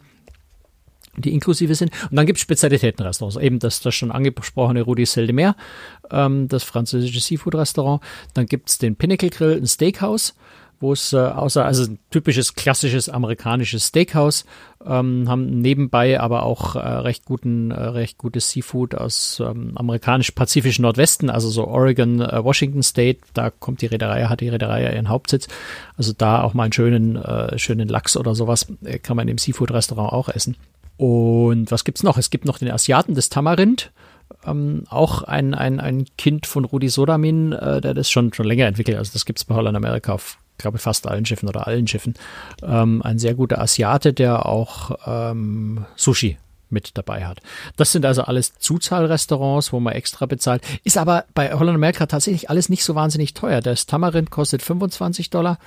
[1.20, 1.92] die inklusive sind.
[2.10, 5.56] Und dann gibt es Spezialitätenrestaurants, eben das, das schon angesprochene Rudi Sel de Mer,
[6.10, 8.02] ähm, das französische Seafood-Restaurant.
[8.34, 10.34] Dann gibt es den Pinnacle Grill, ein Steakhouse
[10.80, 14.44] wo es äh, außer, also ein typisches klassisches amerikanisches Steakhouse,
[14.86, 20.82] ähm, haben nebenbei aber auch äh, recht guten, äh, recht gutes Seafood aus ähm, amerikanisch-pazifischen
[20.82, 25.08] Nordwesten, also so Oregon, äh, Washington State, da kommt die Reederei, hat die Reederei ihren
[25.08, 25.48] Hauptsitz.
[25.96, 29.38] Also da auch mal einen schönen, äh, schönen Lachs oder sowas äh, kann man im
[29.38, 30.56] Seafood-Restaurant auch essen.
[30.98, 32.18] Und was gibt's noch?
[32.18, 33.92] Es gibt noch den Asiaten des Tamarind.
[34.44, 38.66] Ähm, auch ein, ein, ein Kind von Rudi Sodamin, äh, der das schon, schon länger
[38.66, 38.98] entwickelt.
[38.98, 42.14] Also das gibt's bei Holland Amerika auf glaube fast allen Schiffen oder allen Schiffen.
[42.62, 46.36] Ähm, ein sehr guter Asiate, der auch ähm, Sushi
[46.70, 47.40] mit dabei hat.
[47.76, 50.62] Das sind also alles Zuzahlrestaurants, wo man extra bezahlt.
[50.84, 53.60] Ist aber bei Holland America tatsächlich alles nicht so wahnsinnig teuer.
[53.62, 55.58] Das Tamarind kostet 25 Dollar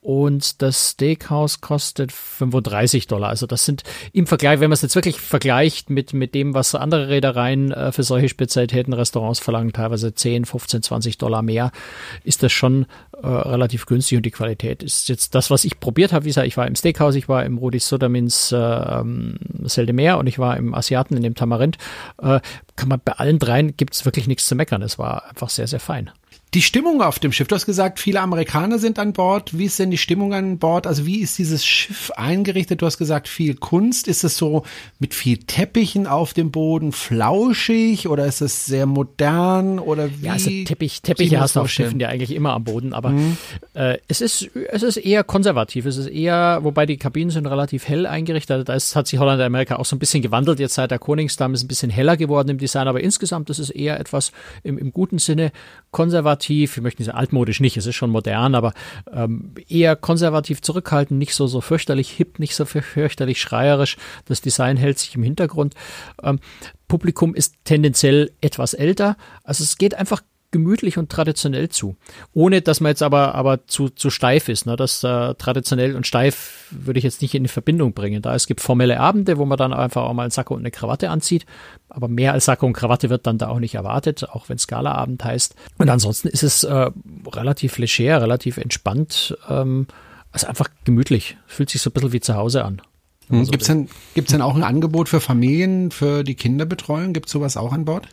[0.00, 3.28] und das Steakhouse kostet 35 Dollar.
[3.28, 3.82] Also das sind
[4.12, 7.92] im Vergleich, wenn man es jetzt wirklich vergleicht mit, mit dem, was andere Reedereien äh,
[7.92, 11.72] für solche Spezialitäten Restaurants verlangen, teilweise 10, 15, 20 Dollar mehr,
[12.24, 12.86] ist das schon
[13.22, 16.24] äh, relativ günstig und die Qualität ist jetzt das, was ich probiert habe.
[16.24, 20.18] Wie gesagt, ich war im Steakhouse, ich war im Rudi Sodamins äh, ähm, Selde Meer
[20.18, 21.78] und ich war im Asiaten in dem Tamarind.
[22.22, 22.40] Äh,
[22.78, 24.82] kann man bei allen dreien gibt es wirklich nichts zu meckern.
[24.82, 26.10] Es war einfach sehr, sehr fein.
[26.54, 29.58] Die Stimmung auf dem Schiff, du hast gesagt, viele Amerikaner sind an Bord.
[29.58, 30.86] Wie ist denn die Stimmung an Bord?
[30.86, 32.80] Also wie ist dieses Schiff eingerichtet?
[32.80, 34.08] Du hast gesagt, viel Kunst.
[34.08, 34.62] Ist es so
[34.98, 40.26] mit viel Teppichen auf dem Boden, flauschig oder ist es sehr modern oder wie?
[40.26, 43.36] Ja, also Teppich, Teppiche hast du auf Schiffen ja eigentlich immer am Boden, aber mhm.
[43.74, 45.84] äh, es ist es ist eher konservativ.
[45.84, 48.70] Es ist eher, wobei die Kabinen sind relativ hell eingerichtet.
[48.70, 50.60] Da ist, hat sich Holland Amerika auch so ein bisschen gewandelt.
[50.60, 53.70] Jetzt seit der Koningsdame ist ein bisschen heller geworden im Design, aber insgesamt ist es
[53.70, 55.52] eher etwas im, im guten Sinne
[55.90, 58.72] konservativ, wir möchten sagen altmodisch nicht, es ist schon modern, aber
[59.12, 63.96] ähm, eher konservativ zurückhaltend, nicht so, so fürchterlich hip, nicht so fürchterlich schreierisch.
[64.26, 65.74] Das Design hält sich im Hintergrund.
[66.22, 66.40] Ähm,
[66.88, 69.16] Publikum ist tendenziell etwas älter.
[69.44, 71.96] Also es geht einfach gemütlich und traditionell zu.
[72.32, 74.66] Ohne, dass man jetzt aber, aber zu, zu steif ist.
[74.66, 74.76] Ne?
[74.76, 78.22] Das äh, traditionell und steif würde ich jetzt nicht in Verbindung bringen.
[78.22, 80.70] Da es gibt formelle Abende, wo man dann einfach auch mal einen Sakko und eine
[80.70, 81.44] Krawatte anzieht.
[81.88, 85.22] Aber mehr als Sakko und Krawatte wird dann da auch nicht erwartet, auch wenn Skala-Abend
[85.22, 85.54] heißt.
[85.76, 86.90] Und ansonsten ist es äh,
[87.26, 89.36] relativ leger, relativ entspannt.
[89.48, 89.86] Ähm,
[90.32, 91.36] also einfach gemütlich.
[91.46, 92.80] Fühlt sich so ein bisschen wie zu Hause an.
[93.28, 97.12] Hm, so Gibt es denn, gibt's denn auch ein Angebot für Familien, für die Kinderbetreuung?
[97.12, 98.08] Gibt es sowas auch an Bord?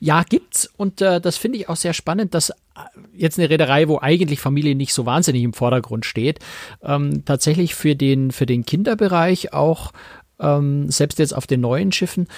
[0.00, 0.70] Ja, gibt's.
[0.76, 2.54] Und äh, das finde ich auch sehr spannend, dass äh,
[3.14, 6.40] jetzt eine Reederei, wo eigentlich Familie nicht so wahnsinnig im Vordergrund steht,
[6.82, 9.92] ähm, tatsächlich für den für den Kinderbereich auch
[10.40, 12.28] ähm, selbst jetzt auf den neuen Schiffen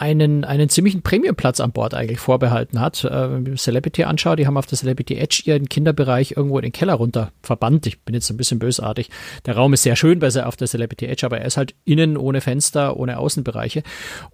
[0.00, 3.04] einen, einen ziemlichen Premiumplatz an Bord eigentlich vorbehalten hat.
[3.04, 6.62] Äh, wenn ich Celebrity anschaue, die haben auf der Celebrity Edge ihren Kinderbereich irgendwo in
[6.62, 7.86] den Keller runter verbannt.
[7.86, 9.10] Ich bin jetzt ein bisschen bösartig.
[9.46, 12.16] Der Raum ist sehr schön besser auf der Celebrity Edge, aber er ist halt innen
[12.16, 13.82] ohne Fenster, ohne Außenbereiche.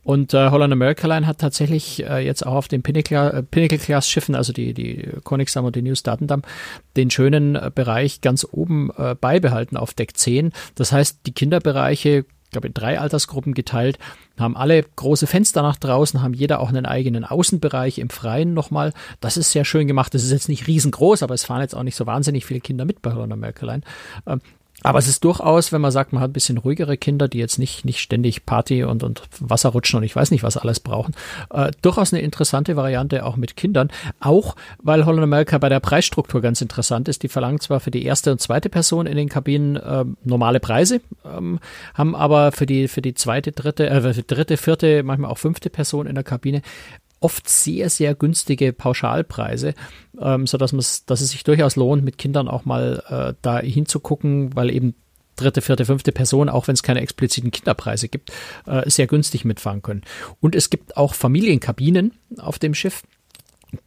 [0.02, 4.52] Und äh, Holland America Line hat tatsächlich äh, jetzt auch auf den Pinnacle, äh, also
[4.52, 6.42] die, die Königsdam und die News Datendam,
[6.96, 10.52] den schönen äh, Bereich ganz oben äh, beibehalten auf Deck 10.
[10.74, 13.98] Das heißt, die Kinderbereiche ich glaube, in drei Altersgruppen geteilt,
[14.38, 18.92] haben alle große Fenster nach draußen, haben jeder auch einen eigenen Außenbereich im Freien nochmal.
[19.20, 20.14] Das ist sehr schön gemacht.
[20.14, 22.84] Das ist jetzt nicht riesengroß, aber es fahren jetzt auch nicht so wahnsinnig viele Kinder
[22.84, 23.82] mit bei Holland America Line.
[24.26, 24.40] Ähm,
[24.86, 27.58] Aber es ist durchaus, wenn man sagt, man hat ein bisschen ruhigere Kinder, die jetzt
[27.58, 31.12] nicht, nicht ständig Party und, und Wasser rutschen und ich weiß nicht, was alles brauchen,
[31.50, 33.90] äh, durchaus eine interessante Variante auch mit Kindern.
[34.20, 37.24] Auch, weil Holland America bei der Preisstruktur ganz interessant ist.
[37.24, 41.00] Die verlangen zwar für die erste und zweite Person in den Kabinen äh, normale Preise,
[41.24, 41.58] ähm,
[41.94, 46.06] haben aber für die, für die zweite, dritte, äh, dritte, vierte, manchmal auch fünfte Person
[46.06, 46.62] in der Kabine
[47.20, 49.74] oft sehr, sehr günstige Pauschalpreise,
[50.20, 50.72] ähm, sodass
[51.06, 54.94] dass es sich durchaus lohnt, mit Kindern auch mal äh, da hinzugucken, weil eben
[55.36, 58.32] dritte, vierte, fünfte Person, auch wenn es keine expliziten Kinderpreise gibt,
[58.66, 60.02] äh, sehr günstig mitfahren können.
[60.40, 63.02] Und es gibt auch Familienkabinen auf dem Schiff,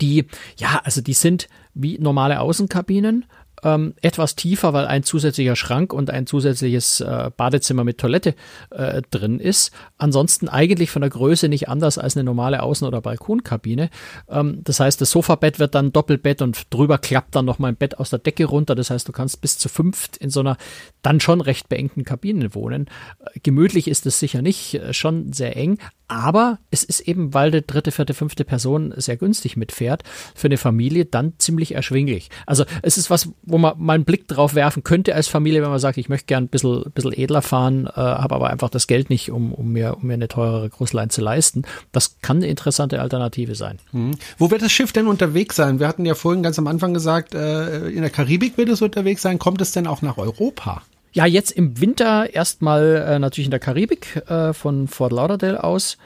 [0.02, 0.26] die,
[0.58, 3.26] ja, also die sind wie normale Außenkabinen,
[3.64, 8.36] ähm, etwas tiefer, weil ein zusätzlicher Schrank und ein zusätzliches äh, Badezimmer mit Toilette
[8.72, 9.72] äh, drin ist.
[9.98, 13.90] Ansonsten eigentlich von der Größe nicht anders als eine normale Außen- oder Balkonkabine.
[14.30, 18.00] Ähm, das heißt, das Sofabett wird dann Doppelbett und drüber klappt dann nochmal ein Bett
[18.00, 18.76] aus der Decke runter.
[18.76, 20.58] Das heißt, du kannst bis zu fünft in so einer
[21.02, 22.88] dann schon recht beengten Kabine wohnen.
[23.20, 25.78] Äh, gemütlich ist es sicher nicht, äh, schon sehr eng,
[26.10, 30.04] aber es ist eben, weil die dritte, vierte, fünfte Person sehr günstig mitfährt,
[30.36, 32.30] für eine Familie dann ziemlich erschwinglich.
[32.46, 35.70] Also es ist was, wo man mal einen Blick drauf werfen könnte als Familie, wenn
[35.70, 38.88] man sagt, ich möchte gern ein bisschen, bisschen edler fahren, äh, habe aber einfach das
[38.88, 41.62] Geld nicht, um, um, mir, um mir eine teurere Großlein zu leisten.
[41.92, 43.78] Das kann eine interessante Alternative sein.
[43.92, 44.12] Mhm.
[44.38, 45.80] Wo wird das Schiff denn unterwegs sein?
[45.80, 49.22] Wir hatten ja vorhin ganz am Anfang gesagt, äh, in der Karibik wird es unterwegs
[49.22, 49.38] sein.
[49.38, 50.82] Kommt es denn auch nach Europa?
[51.12, 55.98] Ja, jetzt im Winter erstmal äh, natürlich in der Karibik äh, von Fort Lauderdale aus.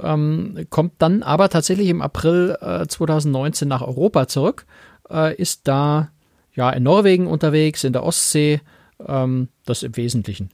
[0.00, 4.66] Ähm, kommt dann aber tatsächlich im April äh, 2019 nach Europa zurück,
[5.10, 6.10] äh, ist da
[6.54, 8.60] ja in Norwegen unterwegs, in der Ostsee,
[9.06, 10.50] ähm, das im Wesentlichen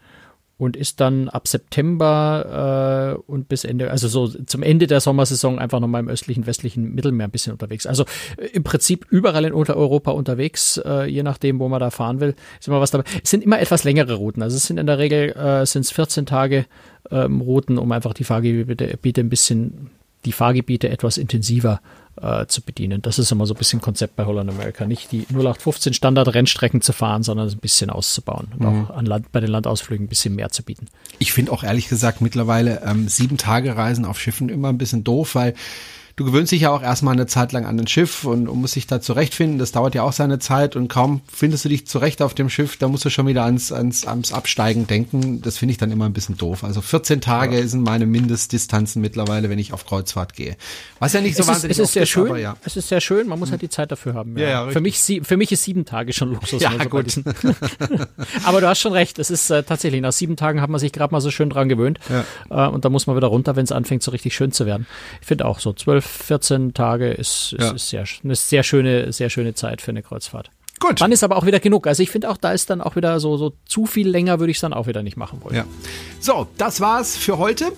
[0.63, 5.59] und ist dann ab September äh, und bis Ende, also so zum Ende der Sommersaison
[5.59, 7.85] einfach nochmal im östlichen, westlichen Mittelmeer ein bisschen unterwegs.
[7.85, 8.05] Also
[8.37, 12.37] äh, im Prinzip überall in Untereuropa unterwegs, äh, je nachdem, wo man da fahren will,
[12.61, 13.11] ist immer was dabei.
[13.25, 16.27] Es sind immer etwas längere Routen, also es sind in der Regel äh, sind 14
[16.27, 16.67] Tage
[17.11, 19.91] ähm, Routen, um einfach die Fahrgebiete ein bisschen,
[20.25, 22.02] die Fahrgebiete etwas intensiver äh,
[22.47, 23.03] zu bedienen.
[23.03, 24.87] Das ist immer so ein bisschen Konzept bei Holland America.
[24.87, 28.85] Nicht die 0815 Standard-Rennstrecken zu fahren, sondern es ein bisschen auszubauen und mhm.
[28.85, 30.89] auch an Land, bei den Landausflügen ein bisschen mehr zu bieten.
[31.19, 35.05] Ich finde auch ehrlich gesagt mittlerweile ähm, sieben Tage Reisen auf Schiffen immer ein bisschen
[35.05, 35.55] doof, weil
[36.17, 38.77] du gewöhnst dich ja auch erstmal eine Zeit lang an ein Schiff und, und musst
[38.77, 39.59] dich da zurechtfinden.
[39.59, 42.77] Das dauert ja auch seine Zeit und kaum findest du dich zurecht auf dem Schiff,
[42.77, 45.43] da musst du schon wieder ans, ans, ans Absteigen denken.
[45.43, 46.65] Das finde ich dann immer ein bisschen doof.
[46.65, 47.67] Also 14 Tage ja.
[47.67, 50.57] sind meine Mindestdistanzen mittlerweile, wenn ich auf Kreuzfahrt gehe.
[50.99, 52.37] Was ja nicht so es wahnsinnig ist, es ist sehr ist, schön.
[52.37, 52.57] Ja.
[52.65, 53.29] Es ist sehr schön.
[53.29, 54.37] Man muss halt die Zeit dafür haben.
[54.37, 54.69] Ja.
[54.69, 56.63] für mich, für mich ist sieben Tage schon Luxus.
[56.63, 57.07] Ja, so gut.
[58.45, 59.19] aber du hast schon recht.
[59.19, 61.69] Es ist äh, tatsächlich nach sieben Tagen hat man sich gerade mal so schön dran
[61.69, 61.99] gewöhnt.
[62.51, 64.87] Äh, und da muss man wieder runter, wenn es anfängt, so richtig schön zu werden.
[65.21, 67.73] Ich finde auch so zwölf 14 Tage ist, ist, ja.
[67.73, 70.51] ist sehr, eine sehr schöne, sehr schöne Zeit für eine Kreuzfahrt.
[70.81, 71.01] Gut.
[71.01, 71.87] Dann ist aber auch wieder genug.
[71.87, 74.51] Also ich finde auch, da ist dann auch wieder so, so zu viel länger würde
[74.51, 75.55] ich es dann auch wieder nicht machen wollen.
[75.55, 75.65] Ja.
[76.19, 77.73] So, das war's für heute.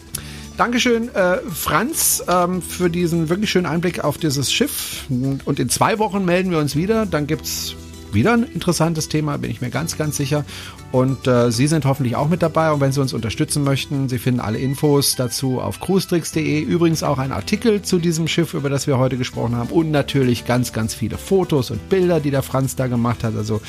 [0.56, 5.04] Dankeschön, äh, Franz, ähm, für diesen wirklich schönen Einblick auf dieses Schiff.
[5.10, 7.06] Und in zwei Wochen melden wir uns wieder.
[7.06, 7.74] Dann gibt's
[8.12, 10.44] wieder ein interessantes Thema, bin ich mir ganz, ganz sicher.
[10.94, 12.70] Und äh, Sie sind hoffentlich auch mit dabei.
[12.70, 16.60] Und wenn Sie uns unterstützen möchten, Sie finden alle Infos dazu auf cruestricks.de.
[16.60, 19.70] Übrigens auch ein Artikel zu diesem Schiff, über das wir heute gesprochen haben.
[19.70, 23.34] Und natürlich ganz, ganz viele Fotos und Bilder, die der Franz da gemacht hat.
[23.34, 23.60] Also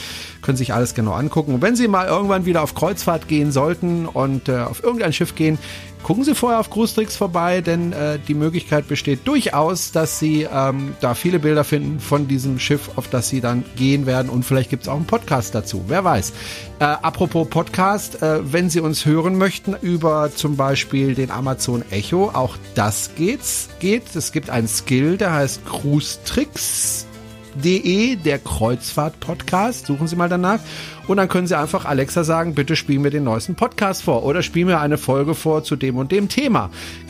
[0.43, 1.55] können Sie sich alles genau angucken.
[1.55, 5.33] Und wenn Sie mal irgendwann wieder auf Kreuzfahrt gehen sollten und äh, auf irgendein Schiff
[5.33, 5.57] gehen,
[6.05, 10.93] gucken Sie vorher auf Cruestricks vorbei, denn äh, die Möglichkeit besteht durchaus, dass Sie ähm,
[11.01, 14.29] da viele Bilder finden von diesem Schiff, auf das Sie dann gehen werden.
[14.29, 15.85] Und vielleicht gibt es auch einen Podcast dazu.
[15.87, 16.33] Wer weiß.
[16.77, 16.83] Äh,
[17.15, 22.57] apropos Podcast, äh, wenn Sie uns hören möchten über zum Beispiel den Amazon Echo, auch
[22.75, 24.13] das geht's, geht.
[24.17, 27.07] Es gibt einen Skill, der heißt Cruise Tricks
[27.55, 29.85] De, der Kreuzfahrt-Podcast.
[29.85, 30.59] Suchen Sie mal danach.
[31.07, 34.43] Und dann können Sie einfach Alexa sagen, bitte spiel mir den neuesten Podcast vor oder
[34.43, 36.69] spiel mir eine Folge vor zu dem und dem Thema.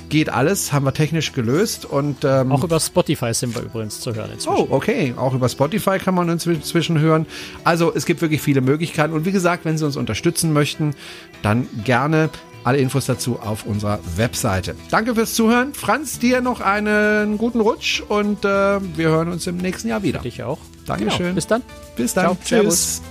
[0.10, 4.13] Geht alles, haben wir technisch gelöst und ähm, auch über Spotify sind wir übrigens zu
[4.13, 4.56] hören inzwischen.
[4.56, 7.26] Oh, okay, auch über Spotify kann man inzwischen hören.
[7.63, 10.96] Also es gibt wirklich viele Möglichkeiten und wie gesagt, wenn Sie uns unterstützen möchten,
[11.41, 12.30] dann gerne
[12.65, 14.76] alle Infos dazu auf unserer Webseite.
[14.89, 15.74] Danke fürs Zuhören.
[15.74, 20.20] Franz, dir noch einen guten Rutsch und äh, wir hören uns im nächsten Jahr wieder.
[20.20, 20.60] Dich auch.
[20.86, 21.18] Dankeschön.
[21.20, 21.36] Genau.
[21.36, 21.62] Bis dann.
[21.96, 22.38] Bis dann.
[22.44, 22.63] Ciao.
[22.63, 23.02] Tschüss.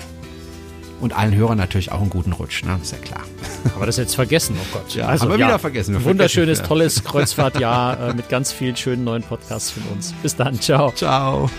[1.04, 2.78] Und allen Hörern natürlich auch einen guten Rutsch, ne?
[2.80, 3.20] Ist ja klar.
[3.76, 4.94] Aber das jetzt vergessen, oh Gott.
[4.94, 5.92] Ja, also, haben wir ja, wieder vergessen.
[5.92, 10.14] Wir wunderschönes, vergessen, tolles Kreuzfahrtjahr äh, mit ganz vielen schönen neuen Podcasts von uns.
[10.22, 10.58] Bis dann.
[10.58, 10.92] Ciao.
[10.92, 11.50] Ciao.